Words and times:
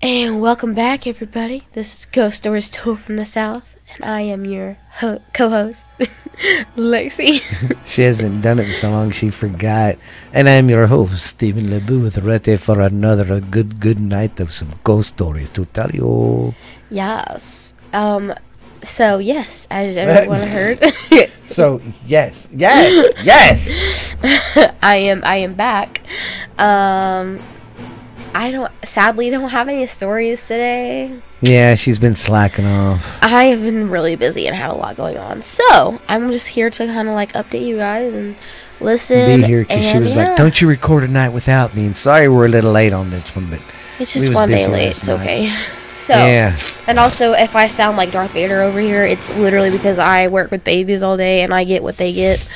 And 0.00 0.40
welcome 0.40 0.74
back, 0.74 1.06
everybody. 1.06 1.64
This 1.72 1.92
is 1.98 2.04
Ghost 2.06 2.38
Stories 2.38 2.70
Told 2.70 3.00
from 3.00 3.16
the 3.16 3.24
South, 3.24 3.76
and 3.94 4.04
I 4.04 4.20
am 4.20 4.44
your 4.44 4.78
ho- 5.02 5.20
co-host, 5.34 5.88
Lexi. 6.76 7.42
She 7.84 8.02
hasn't 8.02 8.42
done 8.42 8.60
it 8.60 8.72
so 8.74 8.90
long 8.90 9.10
she 9.10 9.30
forgot. 9.30 9.98
And 10.32 10.48
I'm 10.48 10.70
your 10.70 10.86
host, 10.86 11.26
Stephen 11.26 11.68
Lebu, 11.70 11.98
with 12.00 12.18
ready 12.18 12.56
for 12.56 12.80
another 12.80 13.40
good, 13.40 13.80
good 13.80 13.98
night 13.98 14.38
of 14.38 14.52
some 14.52 14.70
ghost 14.84 15.10
stories 15.18 15.50
to 15.50 15.64
tell 15.66 15.90
you. 15.90 16.54
yes. 16.90 17.74
Um. 17.92 18.34
So 18.84 19.18
yes, 19.18 19.66
as 19.72 19.96
everyone 20.02 20.42
heard, 20.46 20.78
So, 21.48 21.80
yes, 22.06 22.46
yes, 22.54 22.94
yes! 23.24 24.14
I 24.84 24.96
am 25.10 25.22
I 25.24 25.36
am 25.42 25.54
back. 25.54 26.02
Um. 26.60 27.40
I 28.34 28.50
don't 28.50 28.72
sadly 28.84 29.30
don't 29.30 29.50
have 29.50 29.68
any 29.68 29.86
stories 29.86 30.46
today. 30.46 31.20
Yeah, 31.40 31.74
she's 31.74 31.98
been 31.98 32.16
slacking 32.16 32.66
off. 32.66 33.22
I 33.22 33.44
have 33.44 33.62
been 33.62 33.90
really 33.90 34.16
busy 34.16 34.46
and 34.46 34.56
have 34.56 34.72
a 34.72 34.74
lot 34.74 34.96
going 34.96 35.18
on. 35.18 35.42
So 35.42 36.00
I'm 36.08 36.30
just 36.30 36.48
here 36.48 36.70
to 36.70 36.86
kind 36.86 37.08
of 37.08 37.14
like 37.14 37.32
update 37.32 37.66
you 37.66 37.76
guys 37.76 38.14
and 38.14 38.36
listen. 38.80 39.40
Be 39.40 39.46
here 39.46 39.62
because 39.62 39.84
she 39.84 39.98
was 39.98 40.14
yeah, 40.14 40.28
like, 40.28 40.36
Don't 40.36 40.60
you 40.60 40.68
record 40.68 41.04
a 41.04 41.08
night 41.08 41.30
without 41.30 41.74
me? 41.74 41.86
And 41.86 41.96
sorry 41.96 42.28
we're 42.28 42.46
a 42.46 42.48
little 42.48 42.72
late 42.72 42.92
on 42.92 43.10
this 43.10 43.34
one, 43.34 43.50
but 43.50 43.60
It's 43.98 44.14
just 44.14 44.32
one 44.32 44.48
day 44.48 44.66
late. 44.66 44.96
It's 44.96 45.06
night. 45.06 45.20
okay. 45.20 45.54
So 45.98 46.14
yeah. 46.14 46.56
and 46.86 46.96
also 46.96 47.32
if 47.32 47.56
I 47.56 47.66
sound 47.66 47.96
like 47.96 48.12
Darth 48.12 48.32
Vader 48.32 48.62
over 48.62 48.78
here, 48.78 49.04
it's 49.04 49.30
literally 49.30 49.70
because 49.70 49.98
I 49.98 50.28
work 50.28 50.52
with 50.52 50.62
babies 50.62 51.02
all 51.02 51.16
day 51.16 51.42
and 51.42 51.52
I 51.52 51.64
get 51.64 51.82
what 51.82 51.96
they 51.96 52.12
get. 52.12 52.46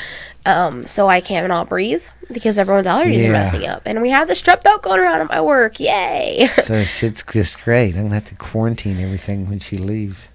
Um, 0.45 0.87
so 0.87 1.09
I 1.09 1.21
cannot 1.21 1.69
breathe 1.69 2.05
because 2.33 2.59
everyone's 2.59 2.87
allergies 2.87 3.23
Yeah. 3.23 3.29
are 3.29 3.33
messing 3.33 3.67
up, 3.67 3.83
and 3.87 4.03
we 4.03 4.11
have 4.11 4.27
the 4.29 4.35
strep 4.35 4.63
throat 4.63 4.83
going 4.83 5.01
around 5.01 5.21
at 5.21 5.29
my 5.29 5.41
work. 5.41 5.79
Yay! 5.79 6.49
So 6.63 6.83
shit's 6.85 7.23
just 7.23 7.63
great. 7.63 7.95
I'm 7.95 8.03
going 8.03 8.09
to 8.11 8.15
have 8.17 8.25
to 8.29 8.35
quarantine 8.35 8.99
everything 9.01 9.49
when 9.49 9.61
she 9.61 9.77
leaves. 9.77 10.29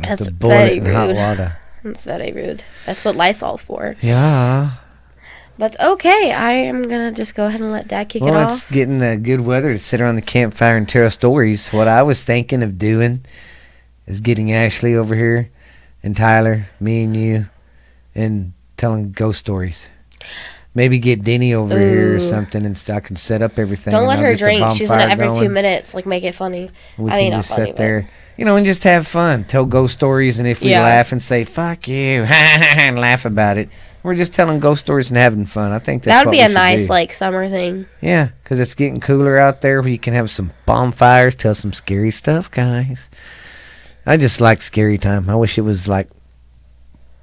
That's 0.00 0.26
very 0.28 0.80
rude. 0.80 1.16
water. 1.16 1.58
That's 1.84 2.04
very 2.04 2.32
rude. 2.32 2.64
That's 2.86 3.04
what 3.04 3.16
Lysol's 3.16 3.64
for. 3.64 3.96
Yeah. 4.00 4.70
But 5.58 5.78
okay, 5.78 6.32
I 6.32 6.52
am 6.52 6.84
gonna 6.84 7.12
just 7.12 7.34
go 7.34 7.46
ahead 7.46 7.60
and 7.60 7.70
let 7.70 7.86
Dad 7.88 8.08
kick 8.08 8.22
Well, 8.22 8.38
it 8.40 8.44
it's 8.44 8.62
off. 8.64 8.72
getting 8.72 8.98
the 8.98 9.18
good 9.18 9.42
weather 9.42 9.70
to 9.72 9.78
sit 9.78 10.00
around 10.00 10.14
the 10.14 10.22
campfire 10.22 10.78
and 10.78 10.88
tell 10.88 11.10
stories. 11.10 11.68
What 11.68 11.88
I 11.88 12.02
was 12.02 12.24
thinking 12.24 12.62
of 12.62 12.78
doing 12.78 13.24
is 14.06 14.20
getting 14.22 14.50
Ashley 14.50 14.94
over 14.96 15.14
here 15.14 15.50
and 16.02 16.16
Tyler, 16.16 16.66
me 16.80 17.04
and 17.04 17.14
you, 17.14 17.48
and 18.14 18.54
telling 18.82 19.12
ghost 19.12 19.38
stories. 19.38 19.88
Maybe 20.74 20.98
get 20.98 21.22
Denny 21.22 21.54
over 21.54 21.78
here 21.78 22.16
or 22.16 22.20
something, 22.20 22.66
and 22.66 22.82
I 22.88 22.98
can 22.98 23.14
set 23.14 23.40
up 23.40 23.56
everything. 23.56 23.92
Don't 23.92 24.08
let 24.08 24.18
I'll 24.18 24.24
her 24.24 24.34
drink. 24.34 24.74
She's 24.76 24.88
bonfire 24.88 25.10
every 25.10 25.38
two 25.38 25.48
minutes 25.48 25.94
like 25.94 26.04
make 26.04 26.24
it 26.24 26.34
funny. 26.34 26.68
We 26.98 27.08
I 27.08 27.20
can 27.22 27.30
just 27.32 27.50
funny, 27.50 27.66
sit 27.66 27.68
but- 27.68 27.76
there, 27.76 28.08
you 28.36 28.44
know, 28.44 28.56
and 28.56 28.66
just 28.66 28.82
have 28.82 29.06
fun. 29.06 29.44
Tell 29.44 29.64
ghost 29.66 29.92
stories, 29.94 30.40
and 30.40 30.48
if 30.48 30.60
we 30.62 30.70
Yeah. 30.70 30.82
laugh 30.82 31.12
and 31.12 31.22
say 31.22 31.44
"fuck 31.44 31.86
you" 31.86 32.24
and 32.28 32.98
laugh 32.98 33.24
about 33.24 33.56
it, 33.56 33.68
we're 34.02 34.16
just 34.16 34.34
telling 34.34 34.58
ghost 34.58 34.80
stories 34.84 35.10
and 35.10 35.16
having 35.16 35.46
fun. 35.46 35.70
I 35.70 35.78
think 35.78 36.02
That 36.02 36.26
would 36.26 36.32
be 36.32 36.40
a 36.40 36.48
nice 36.48 36.86
do. 36.88 36.92
like 36.92 37.12
summer 37.12 37.48
thing. 37.48 37.86
Yeah, 38.00 38.30
because 38.42 38.58
it's 38.58 38.74
getting 38.74 38.98
cooler 38.98 39.38
out 39.38 39.60
there 39.60 39.80
where 39.80 39.90
you 39.90 39.98
can 39.98 40.14
have 40.14 40.28
some 40.28 40.50
bonfires, 40.66 41.36
tell 41.36 41.54
some 41.54 41.72
scary 41.72 42.10
stuff, 42.10 42.50
guys. 42.50 43.10
I 44.06 44.16
just 44.16 44.40
like 44.40 44.60
scary 44.60 44.98
time. 44.98 45.30
I 45.30 45.36
wish 45.36 45.56
it 45.56 45.62
was 45.62 45.86
like 45.86 46.08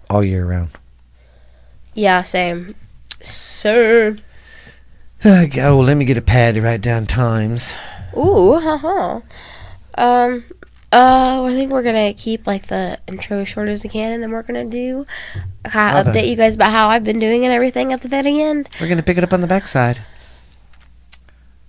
all 0.09 0.23
year 0.23 0.45
round. 0.45 0.69
Yeah, 1.93 2.21
same. 2.21 2.75
So, 3.21 4.15
oh, 5.25 5.83
let 5.83 5.97
me 5.97 6.05
get 6.05 6.17
a 6.17 6.21
pad 6.21 6.55
to 6.55 6.61
write 6.61 6.81
down 6.81 7.05
times. 7.05 7.73
ooh, 8.17 8.59
haha. 8.59 9.21
Um, 9.95 10.45
uh, 10.91 11.43
I 11.43 11.53
think 11.53 11.71
we're 11.71 11.83
gonna 11.83 12.13
keep 12.13 12.47
like 12.47 12.67
the 12.67 12.99
intro 13.07 13.39
as 13.39 13.47
short 13.47 13.69
as 13.69 13.83
we 13.83 13.89
can, 13.89 14.13
and 14.13 14.23
then 14.23 14.31
we're 14.31 14.43
gonna 14.43 14.65
do 14.65 15.05
kind 15.65 15.97
of 15.97 16.07
update 16.07 16.29
you 16.29 16.35
guys 16.35 16.55
about 16.55 16.71
how 16.71 16.87
I've 16.87 17.03
been 17.03 17.19
doing 17.19 17.43
and 17.43 17.53
everything 17.53 17.93
at 17.93 18.01
the 18.01 18.07
very 18.07 18.41
end. 18.41 18.69
We're 18.79 18.89
gonna 18.89 19.03
pick 19.03 19.17
it 19.17 19.23
up 19.23 19.33
on 19.33 19.41
the 19.41 19.47
backside. 19.47 20.01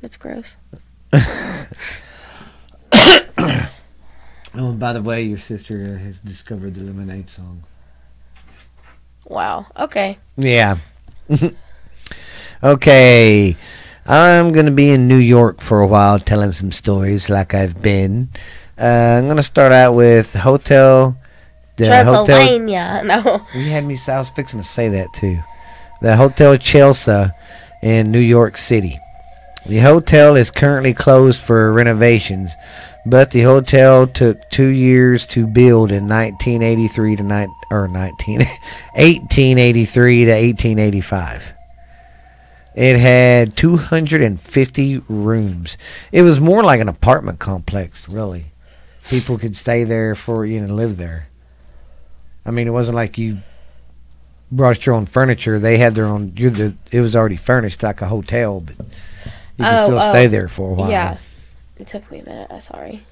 That's 0.01 0.17
gross. 0.17 0.57
Oh, 4.53 4.71
and 4.71 4.81
by 4.81 4.93
the 4.93 5.01
way, 5.03 5.23
your 5.23 5.39
sister 5.39 5.95
uh, 5.95 5.99
has 6.03 6.19
discovered 6.19 6.75
the 6.75 6.81
Lemonade 6.81 7.31
song. 7.31 7.63
Wow. 9.31 9.67
Okay. 9.79 10.19
Yeah. 10.37 10.79
okay. 12.65 13.57
I'm 14.05 14.51
going 14.51 14.67
to 14.67 14.73
be 14.73 14.91
in 14.91 15.07
New 15.07 15.19
York 15.19 15.61
for 15.61 15.81
a 15.81 15.87
while 15.87 16.19
telling 16.19 16.51
some 16.51 16.73
stories 16.73 17.31
like 17.31 17.55
I've 17.55 17.81
been. 17.81 18.31
Uh, 18.77 19.19
I'm 19.19 19.27
going 19.27 19.37
to 19.37 19.45
start 19.45 19.71
out 19.71 19.95
with 19.95 20.35
Hotel. 20.35 21.17
The 21.77 21.87
Hotel. 21.87 22.27
Transylvania. 22.27 23.03
No. 23.07 23.47
You 23.55 23.71
had 23.71 23.85
me, 23.85 23.97
I 24.09 24.19
was 24.19 24.31
fixing 24.31 24.61
to 24.61 24.67
say 24.67 24.89
that 24.89 25.13
too. 25.13 25.39
The 26.03 26.17
Hotel 26.17 26.57
Chelsea 26.57 27.27
in 27.85 28.11
New 28.11 28.19
York 28.19 28.59
City. 28.59 28.99
The 29.67 29.79
hotel 29.79 30.37
is 30.37 30.51
currently 30.51 30.95
closed 30.95 31.41
for 31.41 31.71
renovations, 31.73 32.57
but 33.11 33.31
the 33.33 33.43
hotel 33.43 34.07
took 34.07 34.39
two 34.51 34.69
years 34.69 35.27
to 35.27 35.47
build 35.47 35.91
in 35.91 36.09
1983 36.09 37.17
to 37.17 37.23
nine 37.23 37.53
or 37.71 37.89
19 37.89 38.39
1883 38.95 40.25
to 40.25 40.31
1885. 40.31 41.55
It 42.77 42.99
had 42.99 43.57
250 43.57 45.03
rooms. 45.09 45.77
It 46.13 46.23
was 46.23 46.41
more 46.41 46.63
like 46.63 46.81
an 46.81 46.89
apartment 46.89 47.41
complex, 47.41 48.09
really. 48.09 48.47
People 49.09 49.39
could 49.39 49.57
stay 49.57 49.83
there 49.85 50.15
for 50.15 50.47
you 50.47 50.61
know 50.61 50.73
live 50.73 50.97
there. 50.97 51.29
I 52.47 52.53
mean, 52.53 52.69
it 52.69 52.73
wasn't 52.73 52.95
like 52.95 53.19
you 53.19 53.39
brought 54.53 54.87
your 54.87 54.95
own 54.95 55.07
furniture. 55.07 55.59
They 55.59 55.79
had 55.79 55.95
their 55.95 56.07
own. 56.07 56.33
The. 56.35 56.77
It 56.93 57.01
was 57.01 57.17
already 57.17 57.37
furnished 57.37 57.83
like 57.83 58.03
a 58.03 58.07
hotel, 58.07 58.61
but 58.61 58.77
you 58.79 58.85
could 59.65 59.67
Oh, 59.67 59.87
still 59.87 59.99
oh. 59.99 60.11
stay 60.11 60.27
there 60.29 60.49
for 60.49 60.71
a 60.71 60.75
while. 60.75 60.91
Yeah. 60.91 61.19
It 61.81 61.87
took 61.87 62.11
me 62.11 62.19
a 62.19 62.25
minute. 62.25 62.47
I'm 62.51 62.61
sorry. 62.61 63.03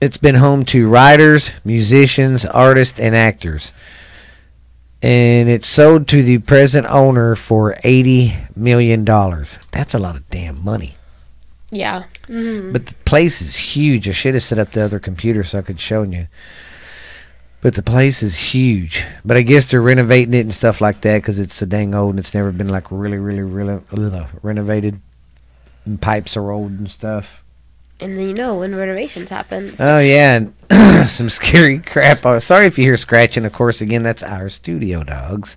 It's 0.00 0.16
been 0.16 0.36
home 0.36 0.64
to 0.66 0.88
writers, 0.88 1.50
musicians, 1.64 2.44
artists, 2.46 2.98
and 2.98 3.14
actors. 3.14 3.72
And 5.02 5.48
it's 5.48 5.68
sold 5.68 6.08
to 6.08 6.22
the 6.22 6.38
present 6.38 6.86
owner 6.86 7.36
for 7.36 7.76
eighty 7.84 8.34
million 8.54 9.04
dollars. 9.04 9.58
That's 9.72 9.94
a 9.94 9.98
lot 9.98 10.16
of 10.16 10.28
damn 10.30 10.64
money. 10.64 10.94
Yeah. 11.70 12.04
Mhm. 12.28 12.72
But 12.72 12.86
the 12.86 12.94
place 13.04 13.42
is 13.42 13.56
huge. 13.56 14.08
I 14.08 14.12
should 14.12 14.34
have 14.34 14.42
set 14.42 14.58
up 14.58 14.72
the 14.72 14.82
other 14.82 14.98
computer 14.98 15.44
so 15.44 15.58
I 15.58 15.62
could 15.62 15.80
show 15.80 16.02
you. 16.02 16.28
But 17.60 17.74
the 17.74 17.82
place 17.82 18.22
is 18.22 18.36
huge. 18.54 19.04
But 19.24 19.36
I 19.36 19.42
guess 19.42 19.66
they're 19.66 19.82
renovating 19.82 20.34
it 20.34 20.40
and 20.40 20.54
stuff 20.54 20.80
like 20.80 21.00
that 21.02 21.18
because 21.18 21.38
it's 21.38 21.56
so 21.56 21.66
dang 21.66 21.94
old 21.94 22.10
and 22.10 22.18
it's 22.20 22.34
never 22.34 22.52
been 22.52 22.68
like 22.68 22.90
really, 22.90 23.18
really, 23.18 23.42
really 23.42 23.80
ugh, 23.92 24.26
renovated. 24.42 25.00
And 25.86 26.00
pipes 26.00 26.36
are 26.36 26.50
old 26.50 26.72
and 26.72 26.90
stuff. 26.90 27.42
And 27.98 28.18
then 28.18 28.28
you 28.28 28.34
know 28.34 28.58
when 28.58 28.74
renovations 28.74 29.30
happen. 29.30 29.72
Oh 29.80 29.98
yeah, 29.98 30.36
and 30.70 31.08
some 31.08 31.30
scary 31.30 31.78
crap. 31.86 32.26
Oh, 32.26 32.38
sorry 32.38 32.66
if 32.66 32.76
you 32.76 32.84
hear 32.84 32.98
scratching. 32.98 33.46
Of 33.46 33.52
course, 33.54 33.80
again, 33.80 34.02
that's 34.02 34.22
our 34.22 34.50
studio 34.50 35.02
dogs. 35.02 35.56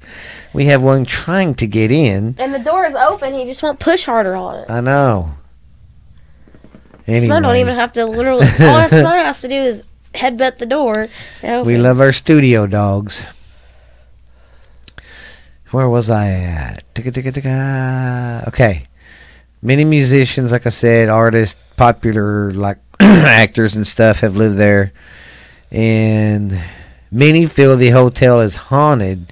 We 0.54 0.66
have 0.66 0.82
one 0.82 1.04
trying 1.04 1.56
to 1.56 1.68
get 1.68 1.92
in. 1.92 2.36
And 2.38 2.54
the 2.54 2.60
door 2.60 2.86
is 2.86 2.96
open. 2.96 3.34
He 3.34 3.44
just 3.44 3.62
won't 3.62 3.80
push 3.80 4.06
harder 4.06 4.36
on 4.36 4.60
it. 4.60 4.70
I 4.70 4.80
know. 4.80 5.36
Simone 7.08 7.42
don't 7.42 7.56
even 7.56 7.76
have 7.76 7.92
to 7.94 8.06
literally. 8.06 8.46
all 8.46 8.88
Simone 8.88 9.20
has 9.26 9.42
to 9.42 9.48
do 9.48 9.56
is 9.56 9.84
headbutt 10.14 10.60
the 10.60 10.66
door. 10.66 11.08
We 11.44 11.78
love 11.78 12.00
our 12.00 12.14
studio 12.14 12.68
dogs. 12.68 13.26
Where 15.72 15.90
was 15.90 16.10
I 16.10 16.30
at? 16.30 16.84
Okay. 18.48 18.88
Many 19.62 19.84
musicians, 19.84 20.52
like 20.52 20.66
I 20.66 20.70
said, 20.70 21.10
artists, 21.10 21.60
popular 21.76 22.52
like 22.52 22.78
actors 23.00 23.76
and 23.76 23.86
stuff 23.88 24.20
have 24.22 24.36
lived 24.36 24.58
there. 24.58 24.94
And 25.72 26.62
many 27.12 27.46
feel 27.46 27.76
the 27.76 27.90
hotel 27.90 28.42
is 28.42 28.56
haunted 28.56 29.32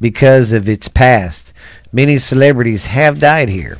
because 0.00 0.52
of 0.52 0.68
its 0.68 0.88
past. 0.88 1.52
Many 1.92 2.18
celebrities 2.18 2.86
have 2.86 3.18
died 3.18 3.48
here. 3.48 3.78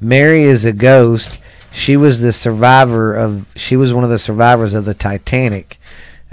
Mary 0.00 0.42
is 0.42 0.64
a 0.64 0.72
ghost. 0.72 1.38
She 1.72 1.96
was 1.96 2.20
the 2.20 2.32
survivor 2.32 3.14
of 3.14 3.46
she 3.56 3.76
was 3.76 3.92
one 3.92 4.04
of 4.04 4.10
the 4.10 4.18
survivors 4.18 4.74
of 4.74 4.84
the 4.84 4.94
Titanic 4.94 5.78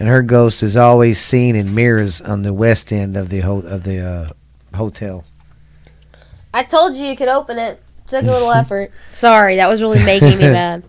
and 0.02 0.10
her 0.10 0.24
ghost 0.24 0.64
is 0.64 0.76
always 0.76 1.22
seen 1.22 1.56
in 1.56 1.76
mirrors 1.76 2.22
on 2.22 2.42
the 2.42 2.52
west 2.52 2.92
end 2.92 3.16
of 3.16 3.30
the 3.30 3.42
ho- 3.42 3.60
of 3.60 3.84
the 3.84 4.00
uh, 4.00 4.30
hotel. 4.76 5.24
I 6.52 6.64
told 6.64 6.96
you 6.96 7.06
you 7.06 7.16
could 7.16 7.28
open 7.28 7.60
it. 7.60 7.80
Took 8.08 8.24
a 8.24 8.28
little 8.28 8.52
effort. 8.54 8.92
Sorry, 9.14 9.56
that 9.58 9.70
was 9.70 9.82
really 9.82 10.04
making 10.04 10.38
me 10.38 10.44
mad. 10.52 10.84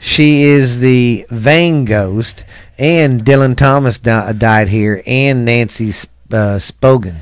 She 0.00 0.42
is 0.42 0.80
the 0.80 1.26
Vane 1.30 1.84
ghost, 1.86 2.44
and 2.78 3.24
Dylan 3.24 3.56
Thomas 3.56 3.98
di- 3.98 4.32
died 4.34 4.68
here, 4.68 5.02
and 5.06 5.44
Nancy 5.44 5.92
Sp- 5.96 6.12
uh, 6.30 6.58
Spogan. 6.58 7.20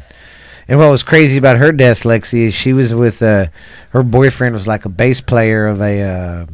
And 0.68 0.78
what 0.78 0.90
was 0.90 1.02
crazy 1.02 1.36
about 1.36 1.58
her 1.58 1.70
death, 1.72 2.02
Lexi, 2.02 2.46
is 2.48 2.54
she 2.54 2.72
was 2.72 2.94
with 2.94 3.22
uh, 3.22 3.46
her 3.90 4.02
boyfriend 4.02 4.54
was 4.54 4.66
like 4.66 4.84
a 4.84 4.88
bass 4.88 5.20
player 5.20 5.66
of 5.66 5.80
a 5.80 6.02
uh, 6.02 6.46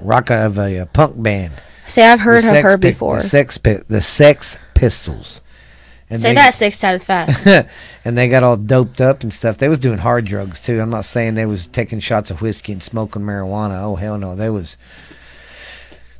rock 0.00 0.30
of 0.30 0.58
a, 0.58 0.80
uh 0.80 0.86
punk 0.86 1.20
band. 1.22 1.52
See, 1.86 2.02
I've 2.02 2.20
heard 2.20 2.44
The 2.44 2.56
of 2.58 2.62
her 2.62 2.78
Pi- 2.78 2.90
before. 2.90 3.16
The 3.16 3.22
Sex 3.22 3.58
Pi- 3.58 3.82
the 3.88 4.00
Sex 4.00 4.56
Pistols. 4.74 5.40
And 6.08 6.20
Say 6.20 6.30
they- 6.30 6.34
that 6.36 6.54
six 6.54 6.78
times 6.78 7.04
fast. 7.04 7.44
and 8.04 8.16
they 8.16 8.28
got 8.28 8.44
all 8.44 8.56
doped 8.56 9.00
up 9.00 9.22
and 9.22 9.32
stuff. 9.32 9.58
They 9.58 9.68
was 9.68 9.80
doing 9.80 9.98
hard 9.98 10.24
drugs 10.24 10.60
too. 10.60 10.80
I'm 10.80 10.90
not 10.90 11.04
saying 11.04 11.34
they 11.34 11.46
was 11.46 11.66
taking 11.66 11.98
shots 11.98 12.30
of 12.30 12.42
whiskey 12.42 12.72
and 12.72 12.82
smoking 12.82 13.22
marijuana. 13.22 13.82
Oh 13.82 13.96
hell 13.96 14.16
no, 14.16 14.36
they 14.36 14.50
was 14.50 14.76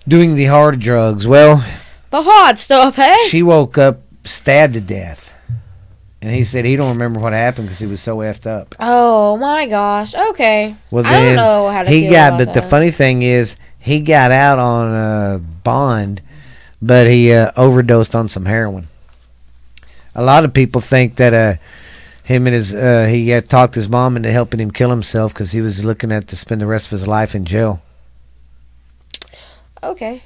doing 0.08 0.34
the 0.34 0.46
hard 0.46 0.80
drugs. 0.80 1.26
Well, 1.26 1.64
the 2.10 2.22
hard 2.22 2.58
stuff, 2.58 2.96
hey? 2.96 3.26
she 3.28 3.42
woke 3.42 3.78
up 3.78 4.00
stabbed 4.24 4.74
to 4.74 4.80
death, 4.80 5.34
and 6.20 6.34
he 6.34 6.42
said 6.42 6.64
he 6.64 6.74
don't 6.74 6.94
remember 6.94 7.20
what 7.20 7.32
happened 7.32 7.68
because 7.68 7.78
he 7.78 7.86
was 7.86 8.00
so 8.00 8.18
effed 8.18 8.46
up. 8.46 8.74
Oh 8.80 9.36
my 9.36 9.66
gosh. 9.66 10.16
Okay. 10.16 10.74
Well, 10.90 11.06
I 11.06 11.10
then 11.10 11.36
don't 11.36 11.44
know 11.44 11.68
how 11.70 11.84
to 11.84 11.90
he 11.90 12.08
got. 12.08 12.38
But 12.38 12.54
the 12.54 12.62
funny 12.62 12.90
thing 12.90 13.22
is, 13.22 13.54
he 13.78 14.00
got 14.00 14.32
out 14.32 14.58
on 14.58 14.92
uh, 14.92 15.38
bond, 15.38 16.22
but 16.82 17.06
he 17.06 17.32
uh, 17.32 17.52
overdosed 17.56 18.16
on 18.16 18.28
some 18.28 18.46
heroin. 18.46 18.88
A 20.16 20.24
lot 20.24 20.44
of 20.44 20.52
people 20.52 20.80
think 20.80 21.16
that 21.16 21.32
uh, 21.32 21.54
him 22.24 22.46
and 22.48 22.54
his 22.54 22.74
uh, 22.74 23.06
he 23.08 23.28
had 23.28 23.48
talked 23.48 23.74
his 23.76 23.88
mom 23.88 24.16
into 24.16 24.32
helping 24.32 24.58
him 24.58 24.72
kill 24.72 24.90
himself 24.90 25.32
because 25.32 25.52
he 25.52 25.60
was 25.60 25.84
looking 25.84 26.10
at 26.10 26.26
to 26.28 26.36
spend 26.36 26.60
the 26.60 26.66
rest 26.66 26.86
of 26.86 26.90
his 26.92 27.06
life 27.06 27.34
in 27.34 27.44
jail. 27.44 27.82
Okay. 29.82 30.22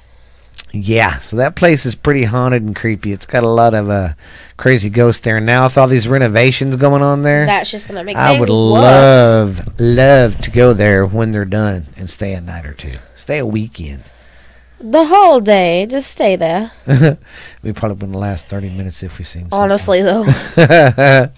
Yeah, 0.73 1.19
so 1.19 1.35
that 1.35 1.57
place 1.57 1.85
is 1.85 1.95
pretty 1.95 2.23
haunted 2.23 2.63
and 2.63 2.73
creepy. 2.73 3.11
It's 3.11 3.25
got 3.25 3.43
a 3.43 3.49
lot 3.49 3.73
of 3.73 3.89
uh, 3.89 4.13
crazy 4.55 4.89
ghosts 4.89 5.21
there. 5.21 5.35
And 5.37 5.45
now 5.45 5.65
with 5.65 5.77
all 5.77 5.87
these 5.87 6.07
renovations 6.07 6.77
going 6.77 7.01
on 7.01 7.23
there, 7.23 7.45
That's 7.45 7.69
just 7.69 7.89
gonna 7.89 8.05
make 8.05 8.15
I 8.15 8.31
would 8.39 8.47
worse. 8.47 8.49
love, 8.49 9.79
love 9.81 10.37
to 10.39 10.51
go 10.51 10.71
there 10.71 11.05
when 11.05 11.33
they're 11.33 11.43
done 11.43 11.87
and 11.97 12.09
stay 12.09 12.33
a 12.33 12.39
night 12.39 12.65
or 12.65 12.73
two. 12.73 12.93
Stay 13.15 13.39
a 13.39 13.45
weekend. 13.45 14.03
The 14.83 15.05
whole 15.05 15.39
day. 15.39 15.85
Just 15.85 16.09
stay 16.11 16.35
there. 16.35 16.71
we 17.63 17.71
probably 17.71 17.95
wouldn't 18.07 18.15
last 18.19 18.47
30 18.47 18.69
minutes 18.71 19.03
if 19.03 19.17
we 19.19 19.23
seen 19.25 19.43
something. 19.43 19.59
Honestly 19.59 20.01
though. 20.01 20.23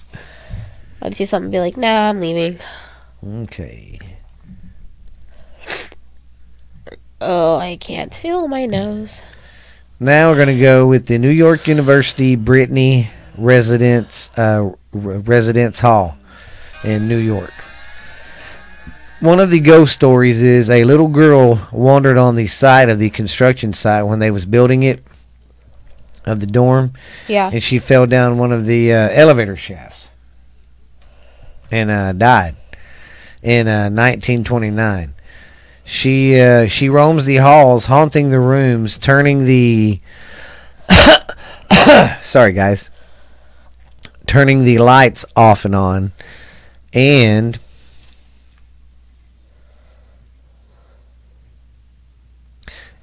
I'd 1.02 1.14
see 1.16 1.26
something 1.26 1.52
be 1.52 1.60
like, 1.60 1.76
nah, 1.76 2.10
I'm 2.10 2.22
leaving. 2.22 2.60
okay. 3.44 4.00
Oh, 7.20 7.58
I 7.58 7.78
can't 7.78 8.14
feel 8.14 8.48
my 8.48 8.66
nose. 8.66 9.22
Now 10.00 10.30
we're 10.30 10.36
going 10.36 10.56
to 10.56 10.60
go 10.62 10.88
with 10.88 11.08
the 11.08 11.18
New 11.18 11.30
York 11.30 11.68
University 11.68 12.36
Brittany 12.36 13.10
Residence, 13.38 14.30
uh, 14.38 14.72
R- 14.72 14.76
Residence 14.94 15.80
Hall 15.80 16.18
in 16.84 17.08
New 17.08 17.18
York. 17.18 17.54
One 19.24 19.40
of 19.40 19.50
the 19.52 19.62
ghost 19.62 19.94
stories 19.94 20.42
is 20.42 20.70
a 20.70 20.84
little 20.84 21.08
girl 21.08 21.66
wandered 21.72 22.18
on 22.18 22.36
the 22.36 22.46
side 22.46 22.90
of 22.90 23.00
the 23.00 23.10
construction 23.10 23.72
site 23.72 24.06
when 24.06 24.20
they 24.20 24.30
was 24.30 24.46
building 24.46 24.84
it 24.84 25.02
of 26.26 26.42
the 26.42 26.46
dorm 26.46 26.92
Yeah. 27.30 27.50
and 27.54 27.64
she 27.64 27.80
fell 27.80 28.06
down 28.06 28.38
one 28.38 28.52
of 28.52 28.66
the 28.66 28.92
uh, 28.94 29.10
elevator 29.14 29.56
shafts 29.56 30.10
and 31.72 31.90
uh, 31.90 32.12
died 32.12 32.58
in 33.42 33.70
uh, 33.70 33.84
1929. 33.90 35.14
She 35.86 36.38
uh, 36.38 36.68
she 36.68 36.90
roams 36.90 37.24
the 37.24 37.38
halls, 37.38 37.86
haunting 37.86 38.30
the 38.30 38.42
rooms, 38.42 38.98
turning 38.98 39.46
the 39.46 40.02
sorry 42.22 42.52
guys, 42.52 42.90
turning 44.28 44.66
the 44.66 44.80
lights 44.80 45.24
off 45.36 45.64
and 45.64 45.76
on, 45.76 46.12
and 46.94 47.58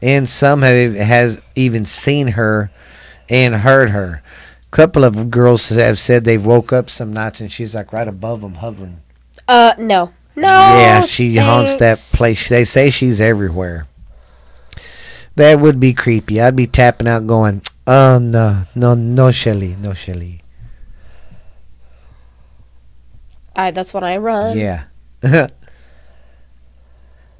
and 0.02 0.29
some 0.29 0.62
have 0.62 0.94
has 0.94 1.41
even 1.55 1.85
seen 1.85 2.29
her 2.29 2.70
and 3.29 3.56
heard 3.56 3.91
her. 3.91 4.23
A 4.62 4.76
couple 4.76 5.05
of 5.05 5.31
girls 5.31 5.69
have 5.70 5.99
said 5.99 6.25
they've 6.25 6.44
woke 6.44 6.73
up 6.73 6.88
some 6.91 7.12
nights 7.12 7.41
and 7.41 7.50
she's 7.50 7.75
like 7.75 7.93
right 7.93 8.08
above 8.08 8.41
them 8.41 8.55
hovering. 8.55 9.00
Uh, 9.47 9.75
no. 9.79 10.12
No. 10.37 10.49
yeah, 10.49 11.02
she 11.02 11.37
haunts 11.37 11.75
that 11.75 11.99
place. 12.14 12.49
They 12.49 12.64
say 12.64 12.91
she's 12.91 13.20
everywhere. 13.20 13.87
That 15.35 15.61
would 15.61 15.81
be 15.81 15.93
creepy. 15.93 16.41
I'd 16.41 16.56
be 16.56 16.67
tapping 16.67 17.08
out 17.08 17.26
going, 17.26 17.62
oh 17.87 18.19
no, 18.19 18.64
no, 18.75 18.94
no, 18.94 19.31
Shelly, 19.32 19.76
no, 19.79 19.93
Shelly. 19.93 20.43
I, 23.55 23.70
that's 23.70 23.93
what 23.93 24.05
I 24.05 24.17
run. 24.17 24.56
Yeah. 24.56 24.85